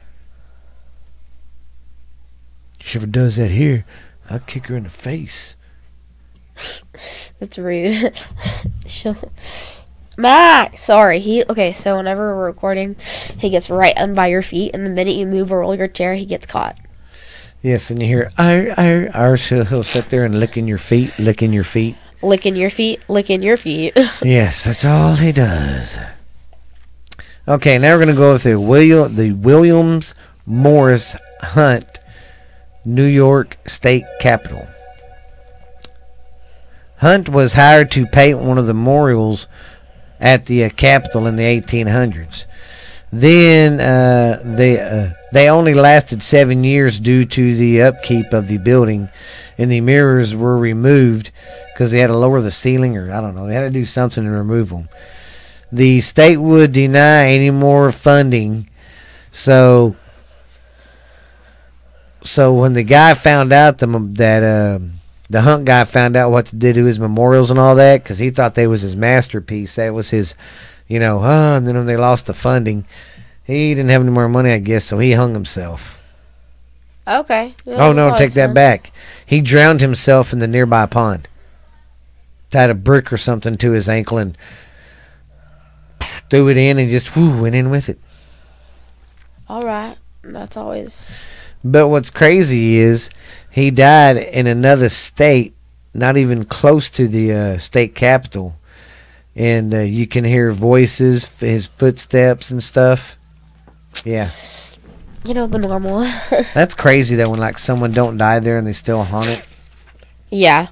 She 2.81 2.97
ever 2.97 3.07
does 3.07 3.35
that 3.37 3.51
here, 3.51 3.85
I'll 4.29 4.39
kick 4.39 4.67
her 4.67 4.75
in 4.75 4.83
the 4.83 4.89
face. 4.89 5.55
That's 7.39 7.57
rude. 7.57 8.13
She'll. 8.85 9.17
Max, 10.17 10.81
sorry. 10.81 11.19
He 11.19 11.43
okay. 11.45 11.71
So 11.71 11.97
whenever 11.97 12.35
we're 12.35 12.45
recording, 12.45 12.95
he 13.39 13.49
gets 13.49 13.69
right 13.69 13.97
on 13.97 14.13
by 14.13 14.27
your 14.27 14.41
feet, 14.41 14.71
and 14.73 14.85
the 14.85 14.89
minute 14.89 15.15
you 15.15 15.25
move 15.25 15.51
or 15.51 15.59
roll 15.61 15.75
your 15.75 15.87
chair, 15.87 16.15
he 16.15 16.25
gets 16.25 16.45
caught. 16.45 16.77
Yes, 17.61 17.89
and 17.89 18.01
you 18.01 18.07
hear, 18.07 18.31
"Ar, 18.37 18.71
ar, 18.77 19.09
ar." 19.13 19.37
So 19.37 19.63
he'll 19.63 19.83
sit 19.83 20.09
there 20.09 20.25
and 20.25 20.39
licking 20.39 20.67
your 20.67 20.77
feet, 20.77 21.17
licking 21.17 21.53
your 21.53 21.63
feet. 21.63 21.95
Licking 22.21 22.55
your 22.55 22.69
feet, 22.69 23.01
licking 23.07 23.41
your 23.41 23.57
feet. 23.57 23.97
Yes, 24.23 24.63
that's 24.65 24.85
all 24.85 25.15
he 25.15 25.31
does. 25.31 25.97
Okay, 27.47 27.77
now 27.79 27.95
we're 27.95 27.99
gonna 28.05 28.13
go 28.13 28.37
through 28.37 28.59
William 28.59 29.15
the 29.15 29.31
Williams 29.31 30.13
Morris 30.45 31.15
Hunt, 31.41 31.99
New 32.85 33.05
York 33.05 33.57
State 33.65 34.05
Capitol. 34.19 34.67
Hunt 36.97 37.29
was 37.29 37.53
hired 37.53 37.91
to 37.91 38.05
paint 38.05 38.39
one 38.39 38.57
of 38.57 38.67
the 38.67 38.73
memorials 38.73 39.47
at 40.19 40.45
the 40.45 40.63
uh, 40.63 40.69
Capitol 40.69 41.25
in 41.25 41.35
the 41.35 41.43
1800s. 41.43 42.45
Then 43.11 43.81
uh, 43.81 44.41
they 44.43 44.79
uh, 44.79 45.09
they 45.33 45.49
only 45.49 45.73
lasted 45.73 46.23
seven 46.23 46.63
years 46.63 46.99
due 46.99 47.25
to 47.25 47.55
the 47.55 47.81
upkeep 47.81 48.31
of 48.31 48.47
the 48.47 48.57
building, 48.57 49.09
and 49.57 49.69
the 49.69 49.81
mirrors 49.81 50.33
were 50.33 50.57
removed 50.57 51.31
because 51.73 51.91
they 51.91 51.99
had 51.99 52.07
to 52.07 52.17
lower 52.17 52.39
the 52.39 52.51
ceiling, 52.51 52.97
or 52.97 53.11
I 53.11 53.19
don't 53.19 53.35
know, 53.35 53.47
they 53.47 53.55
had 53.55 53.61
to 53.61 53.69
do 53.69 53.83
something 53.83 54.23
to 54.23 54.29
remove 54.29 54.69
them. 54.69 54.87
The 55.71 56.01
state 56.01 56.37
would 56.37 56.71
deny 56.71 57.29
any 57.29 57.49
more 57.49 57.91
funding, 57.91 58.69
so 59.31 59.95
so 62.23 62.53
when 62.53 62.73
the 62.73 62.83
guy 62.83 63.13
found 63.13 63.51
out 63.51 63.77
the 63.77 63.87
that 64.13 64.43
uh, 64.43 64.79
the 65.29 65.41
Hunt 65.41 65.65
guy 65.65 65.83
found 65.85 66.15
out 66.15 66.31
what 66.31 66.47
to 66.47 66.55
do 66.55 66.73
to 66.73 66.85
his 66.85 66.99
memorials 66.99 67.51
and 67.51 67.59
all 67.59 67.75
that, 67.75 68.03
because 68.03 68.19
he 68.19 68.29
thought 68.29 68.55
they 68.55 68.67
was 68.67 68.81
his 68.81 68.95
masterpiece, 68.95 69.75
that 69.75 69.93
was 69.93 70.09
his, 70.09 70.35
you 70.87 70.99
know, 70.99 71.19
oh, 71.19 71.55
and 71.55 71.67
then 71.67 71.75
when 71.75 71.85
they 71.85 71.97
lost 71.97 72.25
the 72.25 72.33
funding, 72.33 72.85
he 73.43 73.73
didn't 73.73 73.89
have 73.89 74.01
any 74.01 74.11
more 74.11 74.29
money, 74.29 74.51
I 74.51 74.59
guess, 74.59 74.85
so 74.85 74.99
he 74.99 75.13
hung 75.13 75.33
himself. 75.33 75.99
Okay. 77.07 77.55
Oh 77.65 77.93
no, 77.93 78.15
take 78.17 78.33
that 78.33 78.53
back. 78.53 78.91
He 79.25 79.41
drowned 79.41 79.81
himself 79.81 80.33
in 80.33 80.39
the 80.39 80.47
nearby 80.47 80.85
pond. 80.85 81.27
Tied 82.51 82.69
a 82.69 82.75
brick 82.75 83.11
or 83.11 83.17
something 83.17 83.57
to 83.57 83.71
his 83.71 83.87
ankle 83.89 84.17
and 84.17 84.37
threw 86.29 86.49
it 86.49 86.57
in 86.57 86.77
and 86.77 86.89
just 86.89 87.15
whoo, 87.15 87.41
went 87.41 87.55
in 87.55 87.69
with 87.69 87.89
it. 87.89 87.99
All 89.47 89.61
right. 89.61 89.97
That's 90.23 90.57
always. 90.57 91.09
But 91.63 91.89
what's 91.89 92.09
crazy 92.09 92.77
is 92.77 93.09
he 93.49 93.69
died 93.71 94.17
in 94.17 94.47
another 94.47 94.89
state, 94.89 95.53
not 95.93 96.17
even 96.17 96.45
close 96.45 96.89
to 96.91 97.07
the 97.07 97.31
uh, 97.33 97.57
state 97.57 97.93
capital, 97.95 98.55
and 99.35 99.73
uh, 99.73 99.79
you 99.79 100.07
can 100.07 100.23
hear 100.23 100.51
voices, 100.51 101.25
his 101.39 101.67
footsteps 101.67 102.49
and 102.51 102.63
stuff. 102.63 103.15
Yeah, 104.05 104.31
You 105.25 105.33
know 105.33 105.47
the 105.47 105.59
normal. 105.59 105.99
that's 106.53 106.73
crazy 106.73 107.15
that 107.17 107.27
when 107.27 107.39
like 107.39 107.59
someone 107.59 107.91
don't 107.91 108.17
die 108.17 108.39
there 108.39 108.57
and 108.57 108.65
they 108.65 108.73
still 108.73 109.03
haunt 109.03 109.29
it. 109.29 109.45
yeah. 110.29 110.67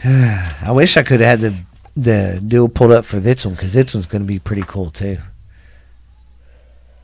I 0.04 0.70
wish 0.70 0.96
I 0.96 1.02
could 1.02 1.20
have 1.20 1.40
had 1.40 1.52
the 1.52 1.58
the 2.02 2.40
deal 2.46 2.68
pulled 2.68 2.92
up 2.92 3.04
for 3.04 3.18
this 3.20 3.44
one 3.44 3.54
because 3.54 3.72
this 3.72 3.94
one's 3.94 4.06
going 4.06 4.22
to 4.22 4.28
be 4.28 4.38
pretty 4.38 4.62
cool 4.66 4.90
too. 4.90 5.18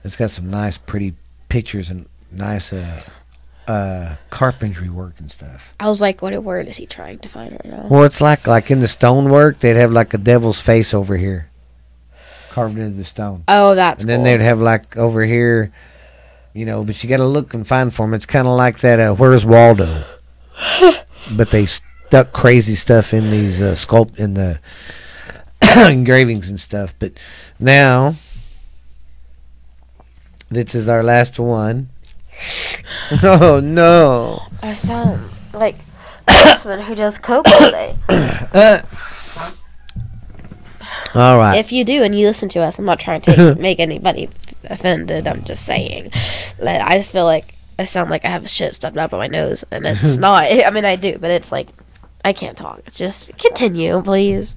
It's 0.04 0.16
got 0.16 0.30
some 0.30 0.50
nice, 0.50 0.76
pretty 0.76 1.14
pictures 1.48 1.90
and 1.90 2.06
nice 2.30 2.72
uh, 2.72 3.02
uh, 3.66 4.16
carpentry 4.30 4.88
work 4.88 5.14
and 5.18 5.30
stuff. 5.30 5.74
I 5.80 5.88
was 5.88 6.00
like, 6.00 6.20
what 6.22 6.40
word 6.42 6.68
is 6.68 6.76
he 6.76 6.86
trying 6.86 7.18
to 7.20 7.28
find 7.28 7.52
right 7.52 7.64
now? 7.64 7.86
Well, 7.88 8.04
it's 8.04 8.20
like 8.20 8.46
like 8.46 8.70
in 8.70 8.80
the 8.80 8.88
stonework, 8.88 9.58
they'd 9.60 9.76
have 9.76 9.92
like 9.92 10.12
a 10.14 10.18
devil's 10.18 10.60
face 10.60 10.92
over 10.92 11.16
here, 11.16 11.48
carved 12.50 12.76
into 12.78 12.90
the 12.96 13.04
stone, 13.04 13.44
Oh, 13.48 13.74
that's 13.74 14.02
and 14.04 14.10
then 14.10 14.18
cool. 14.18 14.24
they'd 14.24 14.40
have 14.40 14.60
like 14.60 14.96
over 14.96 15.24
here, 15.24 15.72
you 16.52 16.66
know. 16.66 16.84
But 16.84 17.02
you 17.02 17.08
got 17.08 17.16
to 17.16 17.26
look 17.26 17.54
and 17.54 17.66
find 17.66 17.92
for 17.94 18.04
them. 18.06 18.14
It's 18.14 18.26
kind 18.26 18.46
of 18.46 18.56
like 18.56 18.80
that. 18.80 19.00
Uh, 19.00 19.14
Where's 19.14 19.46
Waldo? 19.46 20.04
but 21.32 21.50
they 21.50 21.66
stuck 22.06 22.32
crazy 22.32 22.74
stuff 22.74 23.12
in 23.12 23.30
these 23.30 23.60
uh, 23.60 23.72
sculpt 23.72 24.16
in 24.16 24.34
the 24.34 24.60
engravings 25.88 26.48
and 26.48 26.60
stuff. 26.60 26.94
But 26.98 27.12
now, 27.58 28.14
this 30.50 30.74
is 30.74 30.88
our 30.88 31.02
last 31.02 31.38
one. 31.38 31.88
Oh 33.22 33.60
no! 33.60 34.42
I 34.62 34.72
sound 34.72 35.28
like 35.52 35.76
person 36.26 36.80
who 36.80 36.94
does 36.94 37.18
coke 37.18 37.46
all 37.48 37.70
day. 37.70 37.94
Uh, 38.54 38.80
all 41.14 41.38
right. 41.38 41.58
If 41.58 41.70
you 41.70 41.84
do 41.84 42.02
and 42.02 42.18
you 42.18 42.26
listen 42.26 42.48
to 42.50 42.60
us, 42.60 42.78
I'm 42.78 42.84
not 42.84 42.98
trying 42.98 43.20
to 43.22 43.34
take, 43.34 43.58
make 43.60 43.78
anybody 43.78 44.28
offended. 44.64 45.26
I'm 45.28 45.44
just 45.44 45.64
saying. 45.64 46.10
That 46.58 46.86
I 46.88 46.96
just 46.96 47.12
feel 47.12 47.24
like 47.24 47.54
I 47.78 47.84
sound 47.84 48.10
like 48.10 48.24
I 48.24 48.28
have 48.28 48.48
shit 48.48 48.74
stuffed 48.74 48.96
up 48.96 49.12
on 49.12 49.18
my 49.18 49.26
nose, 49.26 49.64
and 49.70 49.86
it's 49.86 50.16
not. 50.18 50.44
I 50.44 50.70
mean, 50.70 50.84
I 50.84 50.96
do, 50.96 51.18
but 51.18 51.30
it's 51.30 51.52
like 51.52 51.68
I 52.24 52.32
can't 52.32 52.56
talk. 52.56 52.82
Just 52.90 53.36
continue, 53.36 54.00
please. 54.02 54.56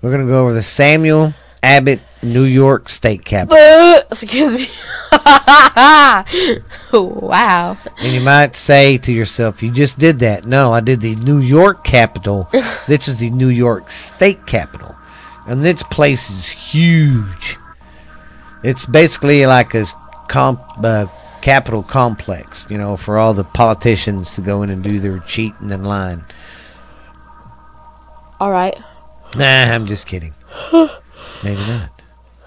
We're 0.00 0.10
gonna 0.12 0.26
go 0.26 0.40
over 0.40 0.54
the 0.54 0.62
Samuel 0.62 1.34
Abbott 1.62 2.00
New 2.22 2.44
York 2.44 2.88
State 2.88 3.24
Capitol. 3.24 3.58
Excuse 4.10 4.52
me. 4.52 4.68
wow. 6.92 7.76
And 7.98 8.12
you 8.12 8.20
might 8.20 8.54
say 8.54 8.96
to 8.98 9.12
yourself, 9.12 9.62
"You 9.62 9.72
just 9.72 9.98
did 9.98 10.20
that." 10.20 10.44
No, 10.44 10.72
I 10.72 10.80
did 10.80 11.00
the 11.00 11.16
New 11.16 11.38
York 11.38 11.84
Capitol. 11.84 12.48
this 12.86 13.08
is 13.08 13.16
the 13.16 13.30
New 13.30 13.48
York 13.48 13.90
State 13.90 14.46
Capitol, 14.46 14.94
and 15.46 15.64
this 15.64 15.82
place 15.82 16.30
is 16.30 16.48
huge. 16.48 17.58
It's 18.62 18.86
basically 18.86 19.44
like 19.46 19.74
a 19.74 19.86
comp, 20.28 20.62
uh, 20.82 21.06
capital 21.40 21.82
complex, 21.82 22.64
you 22.68 22.78
know, 22.78 22.96
for 22.96 23.18
all 23.18 23.34
the 23.34 23.44
politicians 23.44 24.32
to 24.36 24.40
go 24.40 24.62
in 24.62 24.70
and 24.70 24.82
do 24.82 25.00
their 25.00 25.18
cheating 25.20 25.72
and 25.72 25.86
line. 25.86 26.24
All 28.42 28.50
right. 28.50 28.76
Nah, 29.36 29.72
I'm 29.72 29.86
just 29.86 30.08
kidding. 30.08 30.34
Maybe 31.44 31.62
not. 31.64 32.02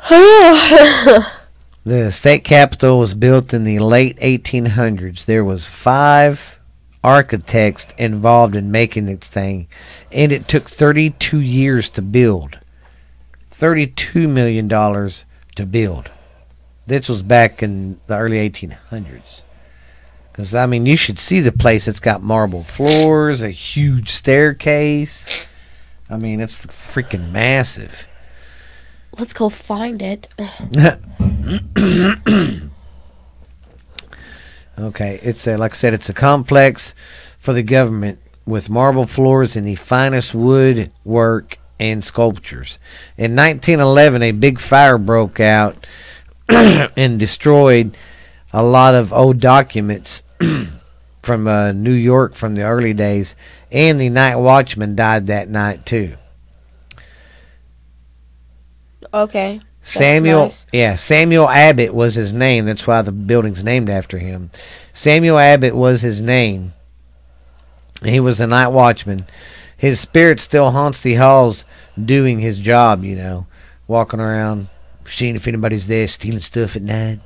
The 1.86 2.12
state 2.12 2.43
capitol 2.43 2.97
was 2.97 3.13
built 3.13 3.53
in 3.53 3.63
the 3.63 3.77
late 3.77 4.17
1800s. 4.17 5.23
There 5.23 5.45
was 5.45 5.67
five 5.67 6.60
architects 7.03 7.86
involved 7.97 8.55
in 8.55 8.71
making 8.71 9.05
this 9.05 9.19
thing, 9.19 9.67
and 10.12 10.31
it 10.31 10.47
took 10.47 10.67
32 10.67 11.39
years 11.39 11.91
to 11.91 12.01
build. 12.01 12.58
32 13.51 14.27
million 14.27 14.67
dollars 14.67 15.25
to 15.55 15.65
build. 15.67 16.10
This 16.88 17.08
was 17.08 17.21
back 17.21 17.62
in 17.62 17.99
the 18.08 18.17
early 18.17 18.49
1800s. 18.49 19.43
Cuz 20.34 20.55
I 20.55 20.65
mean, 20.65 20.88
you 20.88 20.97
should 20.97 21.19
see 21.19 21.39
the 21.39 21.51
place. 21.51 21.88
It's 21.88 21.99
got 21.99 22.23
marble 22.23 22.63
floors, 22.63 23.43
a 23.43 23.51
huge 23.51 24.10
staircase. 24.10 25.47
I 26.10 26.18
mean, 26.18 26.39
it's 26.39 26.65
freaking 26.65 27.32
massive. 27.32 28.08
Let's 29.18 29.34
go 29.34 29.50
find 29.50 30.02
it. 30.02 30.28
Okay, 34.78 35.22
it's 35.24 35.48
a, 35.48 35.56
like 35.56 35.72
I 35.72 35.76
said, 35.76 35.94
it's 35.94 36.10
a 36.10 36.13
complex 36.13 36.94
for 37.39 37.54
the 37.54 37.63
government 37.63 38.20
with 38.46 38.70
marble 38.70 39.08
floors 39.08 39.56
and 39.56 39.65
the 39.65 39.76
finest 39.76 40.36
wood 40.36 40.91
work 41.06 41.58
and 41.80 42.04
sculptures. 42.04 42.78
In 43.18 43.38
1911, 43.38 44.22
a 44.22 44.32
big 44.34 44.60
fire 44.60 44.98
broke 44.98 45.39
out 45.39 45.88
and 46.50 47.18
destroyed 47.18 47.96
a 48.52 48.63
lot 48.63 48.96
of 48.96 49.13
old 49.13 49.39
documents 49.39 50.24
from 51.26 51.48
uh, 51.48 51.72
New 51.72 51.92
York 51.92 52.36
from 52.36 52.54
the 52.54 52.62
early 52.62 52.94
days, 52.94 53.36
and 53.72 54.00
the 54.00 54.10
night 54.10 54.36
watchman 54.36 54.96
died 54.96 55.28
that 55.28 55.50
night 55.50 55.86
too. 55.86 56.16
Okay. 59.12 59.60
Samuel, 59.82 60.44
nice. 60.44 60.68
yeah, 60.72 60.96
Samuel 60.96 61.50
Abbott 61.50 61.94
was 61.94 62.16
his 62.16 62.32
name. 62.32 62.66
That's 62.66 62.86
why 62.86 63.02
the 63.02 63.12
building's 63.12 63.64
named 63.64 63.90
after 63.90 64.18
him. 64.20 64.52
Samuel 64.94 65.40
Abbott 65.40 65.76
was 65.76 66.02
his 66.02 66.22
name. 66.22 66.74
He 68.04 68.20
was 68.20 68.40
a 68.40 68.48
night 68.48 68.68
watchman. 68.68 69.26
His 69.78 70.00
spirit 70.00 70.40
still 70.40 70.72
haunts 70.72 71.00
the 71.00 71.16
halls, 71.16 71.66
doing 72.04 72.40
his 72.40 72.60
job. 72.60 73.04
You 73.04 73.16
know, 73.16 73.48
walking 73.88 74.20
around, 74.20 74.68
seeing 75.06 75.36
if 75.36 75.48
anybody's 75.48 75.88
there, 75.88 76.08
stealing 76.08 76.42
stuff 76.42 76.76
at 76.76 76.82
night. 76.82 77.20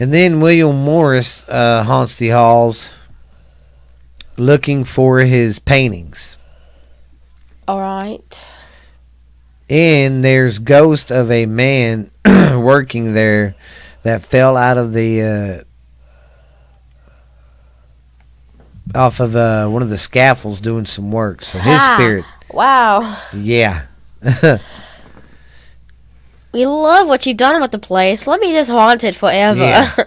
And 0.00 0.12
then 0.12 0.40
William 0.40 0.82
Morris 0.84 1.44
uh, 1.48 1.84
haunts 1.84 2.14
the 2.16 2.30
halls, 2.30 2.90
looking 4.36 4.84
for 4.84 5.20
his 5.20 5.58
paintings. 5.58 6.36
All 7.68 7.80
right. 7.80 8.42
and 9.70 10.22
there's 10.24 10.58
ghost 10.58 11.10
of 11.10 11.30
a 11.30 11.46
man 11.46 12.10
working 12.26 13.14
there 13.14 13.54
that 14.02 14.22
fell 14.22 14.56
out 14.58 14.76
of 14.76 14.92
the 14.92 15.22
uh, 15.22 15.62
off 18.98 19.20
of 19.20 19.34
uh, 19.34 19.66
one 19.68 19.82
of 19.82 19.88
the 19.88 19.96
scaffolds 19.98 20.60
doing 20.60 20.84
some 20.86 21.10
work. 21.10 21.42
So 21.42 21.58
his 21.58 21.78
Ah. 21.80 21.94
spirit, 21.96 22.24
Wow. 22.52 23.18
yeah. 23.34 23.82
We 26.54 26.66
love 26.66 27.08
what 27.08 27.26
you've 27.26 27.36
done 27.36 27.60
with 27.60 27.72
the 27.72 27.78
place. 27.78 28.26
Let 28.26 28.40
me 28.40 28.52
just 28.52 28.70
haunt 28.70 29.04
it 29.04 29.14
forever. 29.14 29.60
Yeah. 29.60 29.94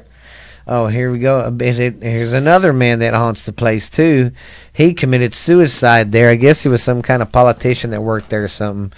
Oh, 0.70 0.88
here 0.88 1.10
we 1.10 1.20
go. 1.20 1.40
A 1.40 1.50
bit- 1.50 2.04
Here's 2.04 2.34
another 2.34 2.74
man 2.74 3.00
that 3.00 3.14
haunts 3.14 3.46
the 3.46 3.54
place 3.54 3.90
too. 3.90 4.32
He 4.74 4.94
committed 4.94 5.34
suicide 5.34 6.12
there. 6.12 6.30
I 6.30 6.36
guess 6.36 6.62
he 6.64 6.68
was 6.68 6.84
some 6.84 7.02
kind 7.02 7.22
of 7.22 7.32
politician 7.32 7.92
that 7.92 8.02
worked 8.02 8.30
there 8.30 8.44
or 8.44 8.50
something. 8.50 8.92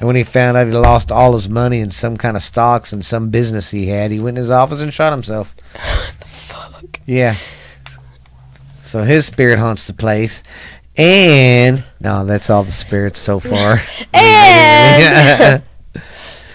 And 0.00 0.08
when 0.08 0.16
he 0.16 0.24
found 0.24 0.56
out 0.56 0.66
he 0.66 0.72
lost 0.72 1.12
all 1.12 1.34
his 1.34 1.48
money 1.48 1.78
in 1.78 1.92
some 1.92 2.16
kind 2.16 2.36
of 2.36 2.42
stocks 2.42 2.92
and 2.92 3.06
some 3.06 3.30
business 3.30 3.70
he 3.70 3.86
had, 3.86 4.10
he 4.10 4.18
went 4.20 4.36
in 4.36 4.42
his 4.42 4.50
office 4.50 4.80
and 4.80 4.92
shot 4.92 5.12
himself. 5.12 5.54
What 5.76 6.18
the 6.18 6.26
fuck. 6.26 7.00
Yeah. 7.06 7.36
So 8.80 9.04
his 9.04 9.24
spirit 9.24 9.60
haunts 9.60 9.86
the 9.86 9.92
place. 9.92 10.42
And 10.96 11.84
no, 12.00 12.24
that's 12.24 12.50
all 12.50 12.64
the 12.64 12.72
spirits 12.72 13.20
so 13.20 13.38
far. 13.38 13.80
And 14.12 15.62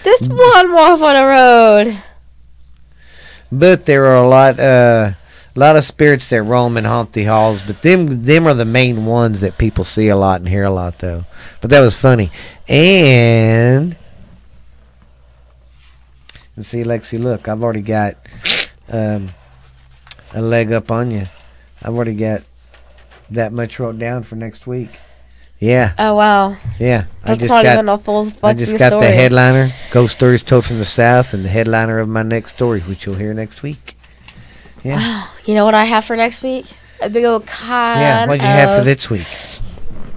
just 0.04 0.30
one 0.30 0.72
wolf 0.72 1.02
on 1.02 1.14
the 1.14 1.24
road. 1.24 2.02
But 3.50 3.86
there 3.86 4.06
are 4.06 4.22
a 4.22 4.28
lot, 4.28 4.60
uh, 4.60 5.12
a 5.56 5.58
lot 5.58 5.76
of 5.76 5.84
spirits 5.84 6.28
that 6.28 6.42
roam 6.42 6.76
and 6.76 6.86
haunt 6.86 7.12
the 7.12 7.24
halls. 7.24 7.62
But 7.62 7.82
them, 7.82 8.24
them 8.24 8.46
are 8.46 8.54
the 8.54 8.64
main 8.64 9.06
ones 9.06 9.40
that 9.40 9.58
people 9.58 9.84
see 9.84 10.08
a 10.08 10.16
lot 10.16 10.40
and 10.40 10.48
hear 10.48 10.64
a 10.64 10.70
lot, 10.70 10.98
though. 10.98 11.24
But 11.60 11.70
that 11.70 11.80
was 11.80 11.96
funny. 11.96 12.30
And 12.68 13.96
and 16.58 16.66
see, 16.66 16.82
Lexi, 16.82 17.20
look, 17.20 17.46
I've 17.46 17.62
already 17.62 17.82
got 17.82 18.16
um, 18.88 19.28
a 20.34 20.42
leg 20.42 20.72
up 20.72 20.90
on 20.90 21.12
you. 21.12 21.26
I've 21.82 21.94
already 21.94 22.14
got 22.14 22.42
that 23.30 23.52
much 23.52 23.78
wrote 23.78 23.98
down 23.98 24.24
for 24.24 24.34
next 24.34 24.66
week. 24.66 24.98
Yeah, 25.60 25.92
Oh 25.98 26.14
wow, 26.14 26.56
yeah. 26.78 27.06
I 27.24 27.28
that's 27.34 27.40
just 27.40 27.50
not 27.50 27.64
got 27.64 27.72
even 27.74 27.88
a 27.88 27.98
full 27.98 28.26
fucking 28.26 28.48
I 28.48 28.54
just 28.54 28.78
got 28.78 28.88
story. 28.90 29.06
the 29.06 29.12
headliner, 29.12 29.72
Ghost 29.90 30.14
Stories 30.16 30.44
Told 30.44 30.64
from 30.64 30.78
the 30.78 30.84
South, 30.84 31.34
and 31.34 31.44
the 31.44 31.48
headliner 31.48 31.98
of 31.98 32.08
my 32.08 32.22
next 32.22 32.54
story, 32.54 32.80
which 32.82 33.06
you'll 33.06 33.16
hear 33.16 33.34
next 33.34 33.62
week. 33.64 33.96
Yeah. 34.84 34.96
Wow. 34.98 35.28
You 35.46 35.54
know 35.54 35.64
what 35.64 35.74
I 35.74 35.84
have 35.84 36.04
for 36.04 36.14
next 36.14 36.42
week? 36.44 36.66
A 37.02 37.10
big 37.10 37.24
old 37.24 37.44
con. 37.46 37.98
Yeah, 37.98 38.26
What 38.26 38.38
do 38.40 38.46
you 38.46 38.52
have 38.52 38.78
for 38.78 38.84
this 38.84 39.10
week? 39.10 39.26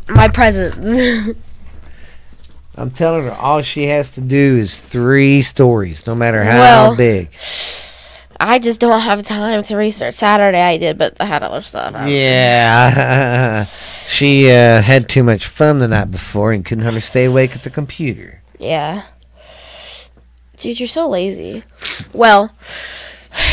My 0.08 0.27
presents. 0.27 1.36
I'm 2.75 2.91
telling 2.91 3.25
her 3.25 3.32
all 3.32 3.62
she 3.63 3.86
has 3.88 4.12
to 4.12 4.21
do 4.21 4.58
is 4.58 4.80
three 4.80 5.41
stories, 5.41 6.06
no 6.06 6.13
matter 6.15 6.43
how 6.43 6.60
Well- 6.60 6.95
big. 6.95 7.30
I 8.43 8.58
just 8.58 8.80
don't 8.80 9.01
have 9.01 9.21
time 9.21 9.63
to 9.63 9.77
research. 9.77 10.15
Saturday 10.15 10.62
I 10.62 10.77
did, 10.77 10.97
but 10.97 11.15
I 11.21 11.25
had 11.25 11.43
other 11.43 11.62
stuff. 11.62 11.93
Yeah. 12.08 13.65
she 14.08 14.49
uh, 14.49 14.82
had 14.82 15.08
too 15.08 15.23
much 15.23 15.45
fun 15.45 15.77
the 15.77 15.88
night 15.88 16.10
before 16.10 16.51
and 16.51 16.65
couldn't 16.65 16.84
hardly 16.84 17.01
stay 17.01 17.25
awake 17.25 17.56
at 17.56 17.62
the 17.62 17.69
computer. 17.69 18.41
Yeah. 18.58 19.04
Dude, 20.58 20.80
you're 20.80 20.88
so 20.88 21.08
lazy. 21.08 21.63
Well, 22.13 22.56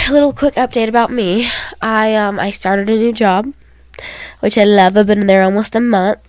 a 0.09 0.12
little 0.12 0.33
quick 0.33 0.55
update 0.55 0.88
about 0.88 1.11
me. 1.11 1.51
I 1.83 2.14
um 2.16 2.40
I 2.40 2.51
started 2.51 2.88
a 2.88 2.96
new 2.96 3.12
job, 3.12 3.53
which 4.40 4.57
I 4.57 4.64
love. 4.64 4.96
I've 4.96 5.07
been 5.07 5.27
there 5.27 5.42
almost 5.42 5.77
a 5.77 5.81
month. 5.81 6.20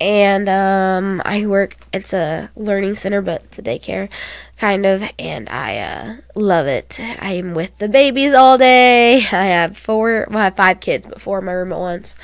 And 0.00 0.48
um 0.48 1.22
I 1.24 1.46
work 1.46 1.76
it's 1.92 2.12
a 2.12 2.50
learning 2.56 2.96
center 2.96 3.22
but 3.22 3.44
it's 3.44 3.58
a 3.58 3.62
daycare 3.62 4.10
kind 4.58 4.84
of 4.84 5.02
and 5.18 5.48
I 5.48 5.78
uh 5.78 6.16
love 6.34 6.66
it. 6.66 7.00
I 7.00 7.32
am 7.32 7.54
with 7.54 7.76
the 7.78 7.88
babies 7.88 8.32
all 8.32 8.58
day. 8.58 9.16
I 9.32 9.46
have 9.46 9.76
four 9.76 10.26
well 10.28 10.38
I 10.38 10.44
have 10.44 10.56
five 10.56 10.80
kids, 10.80 11.06
but 11.06 11.20
four 11.20 11.38
in 11.38 11.44
my 11.44 11.52
room 11.52 11.72
at 11.72 11.78
once. 11.78 12.16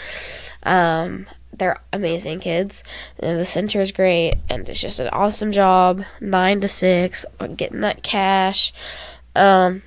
Um 0.63 1.27
they're 1.53 1.81
amazing 1.93 2.41
kids. 2.41 2.83
And 3.19 3.39
the 3.39 3.45
center 3.45 3.81
is 3.81 3.93
great, 3.93 4.35
and 4.49 4.69
it's 4.69 4.81
just 4.81 4.99
an 4.99 5.09
awesome 5.13 5.53
job. 5.53 6.05
Nine 6.21 6.61
to 6.63 6.69
six, 6.69 7.25
getting 7.57 7.81
that 7.83 8.03
cash. 8.03 8.73
Um, 9.37 9.83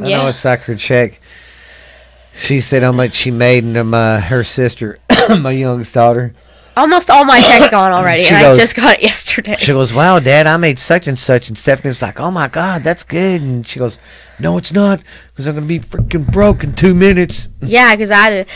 I 0.00 0.08
know 0.08 0.26
it's 0.28 0.44
like 0.44 0.60
her 0.62 0.74
check. 0.74 1.20
She 2.34 2.60
said 2.60 2.82
how 2.82 2.92
much 2.92 3.14
she 3.14 3.30
made, 3.30 3.64
and 3.64 3.76
um, 3.76 3.94
uh, 3.94 4.20
her 4.20 4.44
sister, 4.44 4.98
my 5.40 5.50
youngest 5.52 5.94
daughter, 5.94 6.32
almost 6.76 7.10
all 7.10 7.24
my 7.24 7.40
checks 7.40 7.70
gone 7.70 7.92
already, 7.98 8.24
and 8.26 8.40
goes- 8.42 8.56
I 8.58 8.60
just 8.60 8.76
got 8.76 8.98
it 8.98 9.02
yesterday. 9.10 9.56
She 9.58 9.72
goes, 9.72 9.92
"Wow, 9.92 10.18
Dad, 10.20 10.46
I 10.46 10.56
made 10.56 10.78
such 10.78 11.06
and 11.06 11.18
such," 11.18 11.48
and 11.48 11.56
Stephanie's 11.56 12.02
like, 12.02 12.20
"Oh 12.20 12.30
my 12.30 12.48
God, 12.48 12.82
that's 12.82 13.02
good." 13.04 13.40
And 13.42 13.66
she 13.66 13.78
goes, 13.78 13.98
"No, 14.38 14.58
it's 14.58 14.72
not, 14.72 15.00
because 15.32 15.46
I'm 15.46 15.54
gonna 15.54 15.66
be 15.66 15.80
freaking 15.80 16.30
broke 16.30 16.62
in 16.64 16.72
two 16.74 16.94
minutes." 16.94 17.48
yeah, 17.62 17.94
because 17.94 18.10
I, 18.10 18.30
did- 18.30 18.48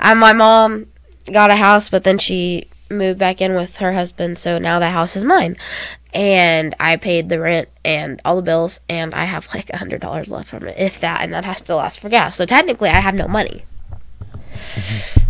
I, 0.00 0.14
my 0.14 0.32
mom 0.32 0.86
got 1.32 1.50
a 1.50 1.56
house, 1.56 1.88
but 1.88 2.04
then 2.04 2.18
she 2.18 2.66
moved 2.90 3.18
back 3.18 3.40
in 3.40 3.54
with 3.54 3.76
her 3.76 3.92
husband, 3.94 4.38
so 4.38 4.58
now 4.58 4.78
the 4.78 4.90
house 4.90 5.16
is 5.16 5.24
mine. 5.24 5.56
And 6.12 6.76
I 6.78 6.94
paid 6.94 7.28
the 7.28 7.40
rent 7.40 7.68
and 7.84 8.22
all 8.24 8.36
the 8.36 8.42
bills, 8.42 8.78
and 8.88 9.12
I 9.14 9.24
have 9.24 9.52
like 9.52 9.68
a 9.70 9.78
hundred 9.78 10.00
dollars 10.00 10.30
left 10.30 10.48
from 10.48 10.64
it, 10.68 10.78
if 10.78 11.00
that, 11.00 11.22
and 11.22 11.32
that 11.32 11.44
has 11.44 11.60
to 11.62 11.74
last 11.74 11.98
for 11.98 12.08
gas. 12.08 12.36
So 12.36 12.46
technically, 12.46 12.88
I 12.90 13.00
have 13.00 13.16
no 13.16 13.26
money. 13.26 13.64
Mm-hmm. 14.74 15.20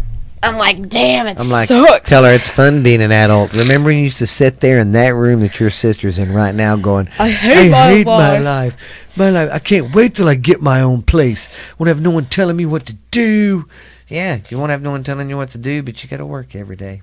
I'm 0.44 0.56
like, 0.56 0.88
damn, 0.88 1.26
it 1.26 1.38
I'm 1.40 1.48
like, 1.48 1.68
sucks. 1.68 2.08
tell 2.08 2.24
her 2.24 2.32
it's 2.32 2.48
fun 2.48 2.82
being 2.82 3.00
an 3.02 3.12
adult. 3.12 3.52
Remember, 3.54 3.90
you 3.90 4.02
used 4.04 4.18
to 4.18 4.26
sit 4.26 4.60
there 4.60 4.78
in 4.78 4.92
that 4.92 5.14
room 5.14 5.40
that 5.40 5.58
your 5.58 5.70
sister's 5.70 6.18
in 6.18 6.32
right 6.32 6.54
now, 6.54 6.76
going, 6.76 7.08
I 7.18 7.30
hate, 7.30 7.70
my, 7.70 7.86
hate 7.88 8.06
my 8.06 8.38
life. 8.38 8.44
life. 8.44 9.16
My 9.16 9.30
life. 9.30 9.50
I 9.52 9.58
can't 9.58 9.94
wait 9.94 10.14
till 10.14 10.28
I 10.28 10.34
get 10.34 10.60
my 10.60 10.80
own 10.80 11.02
place. 11.02 11.48
Won't 11.78 11.88
have 11.88 12.00
no 12.00 12.10
one 12.10 12.26
telling 12.26 12.56
me 12.56 12.66
what 12.66 12.86
to 12.86 12.94
do. 13.10 13.66
Yeah, 14.08 14.40
you 14.50 14.58
won't 14.58 14.70
have 14.70 14.82
no 14.82 14.90
one 14.90 15.02
telling 15.02 15.30
you 15.30 15.36
what 15.36 15.50
to 15.50 15.58
do, 15.58 15.82
but 15.82 16.02
you 16.02 16.10
got 16.10 16.18
to 16.18 16.26
work 16.26 16.54
every 16.54 16.76
day. 16.76 17.02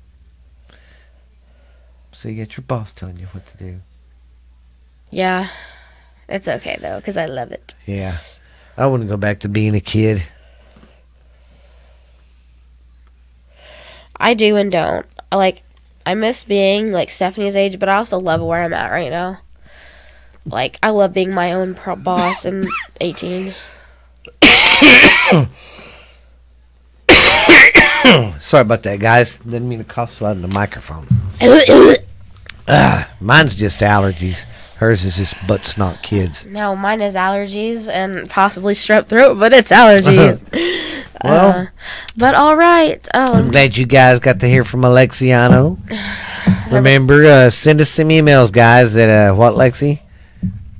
So 2.12 2.30
you 2.30 2.36
get 2.36 2.58
your 2.58 2.64
boss 2.68 2.92
telling 2.92 3.18
you 3.18 3.26
what 3.28 3.46
to 3.48 3.58
do. 3.58 3.82
Yeah, 5.10 5.50
it's 6.30 6.48
okay 6.48 6.78
though, 6.80 6.98
because 6.98 7.18
I 7.18 7.26
love 7.26 7.52
it. 7.52 7.76
Yeah. 7.86 8.20
I 8.78 8.86
wouldn't 8.88 9.10
go 9.10 9.18
back 9.18 9.40
to 9.40 9.50
being 9.50 9.76
a 9.76 9.82
kid. 9.82 10.24
I 14.22 14.34
do 14.36 14.56
and 14.56 14.72
don't. 14.72 15.06
I 15.32 15.36
Like, 15.36 15.64
I 16.06 16.14
miss 16.14 16.44
being 16.44 16.92
like 16.92 17.10
Stephanie's 17.10 17.56
age, 17.56 17.80
but 17.80 17.90
I 17.90 17.96
also 17.98 18.20
love 18.20 18.42
where 18.42 18.62
I'm 18.64 18.74
at 18.74 18.92
right 18.92 19.10
now. 19.12 19.40
Like, 20.46 20.78
I 20.82 20.90
love 20.92 21.14
being 21.14 21.34
my 21.34 21.54
own 21.54 21.76
pro- 21.76 21.96
boss 21.96 22.46
and 22.46 22.68
18. 23.02 23.54
Sorry 28.40 28.62
about 28.62 28.84
that, 28.84 29.00
guys. 29.00 29.38
Didn't 29.38 29.70
mean 29.70 29.80
to 29.80 29.86
cough 29.86 30.12
so 30.12 30.26
loud 30.26 30.36
in 30.38 30.42
the 30.42 30.48
microphone. 30.48 31.08
Ah, 32.68 33.10
mine's 33.20 33.56
just 33.56 33.80
allergies. 33.82 34.46
Hers 34.78 35.04
is 35.04 35.18
just 35.18 35.36
butt 35.48 35.66
snot 35.66 36.04
kids. 36.04 36.46
no, 36.46 36.76
mine 36.76 37.02
is 37.02 37.16
allergies 37.16 37.90
and 37.90 38.30
possibly 38.30 38.76
strep 38.76 39.08
throat, 39.08 39.38
but 39.40 39.52
it's 39.52 39.72
allergies. 39.72 40.42
Well- 41.24 41.50
Uh, 41.50 41.66
but 42.18 42.36
all 42.36 42.56
right. 42.56 43.06
Oh, 43.14 43.34
I'm 43.34 43.52
glad 43.52 43.78
you 43.78 43.86
guys 43.86 44.20
got 44.20 44.40
to 44.42 44.48
hear 44.48 44.64
from 44.64 44.82
Alexiano. 44.82 45.78
Remember, 46.72 47.24
uh, 47.26 47.50
send 47.50 47.82
us 47.82 47.90
some 47.90 48.10
emails, 48.10 48.52
guys. 48.52 48.96
At 48.98 49.10
uh, 49.10 49.36
what, 49.36 49.54
Lexi? 49.56 50.00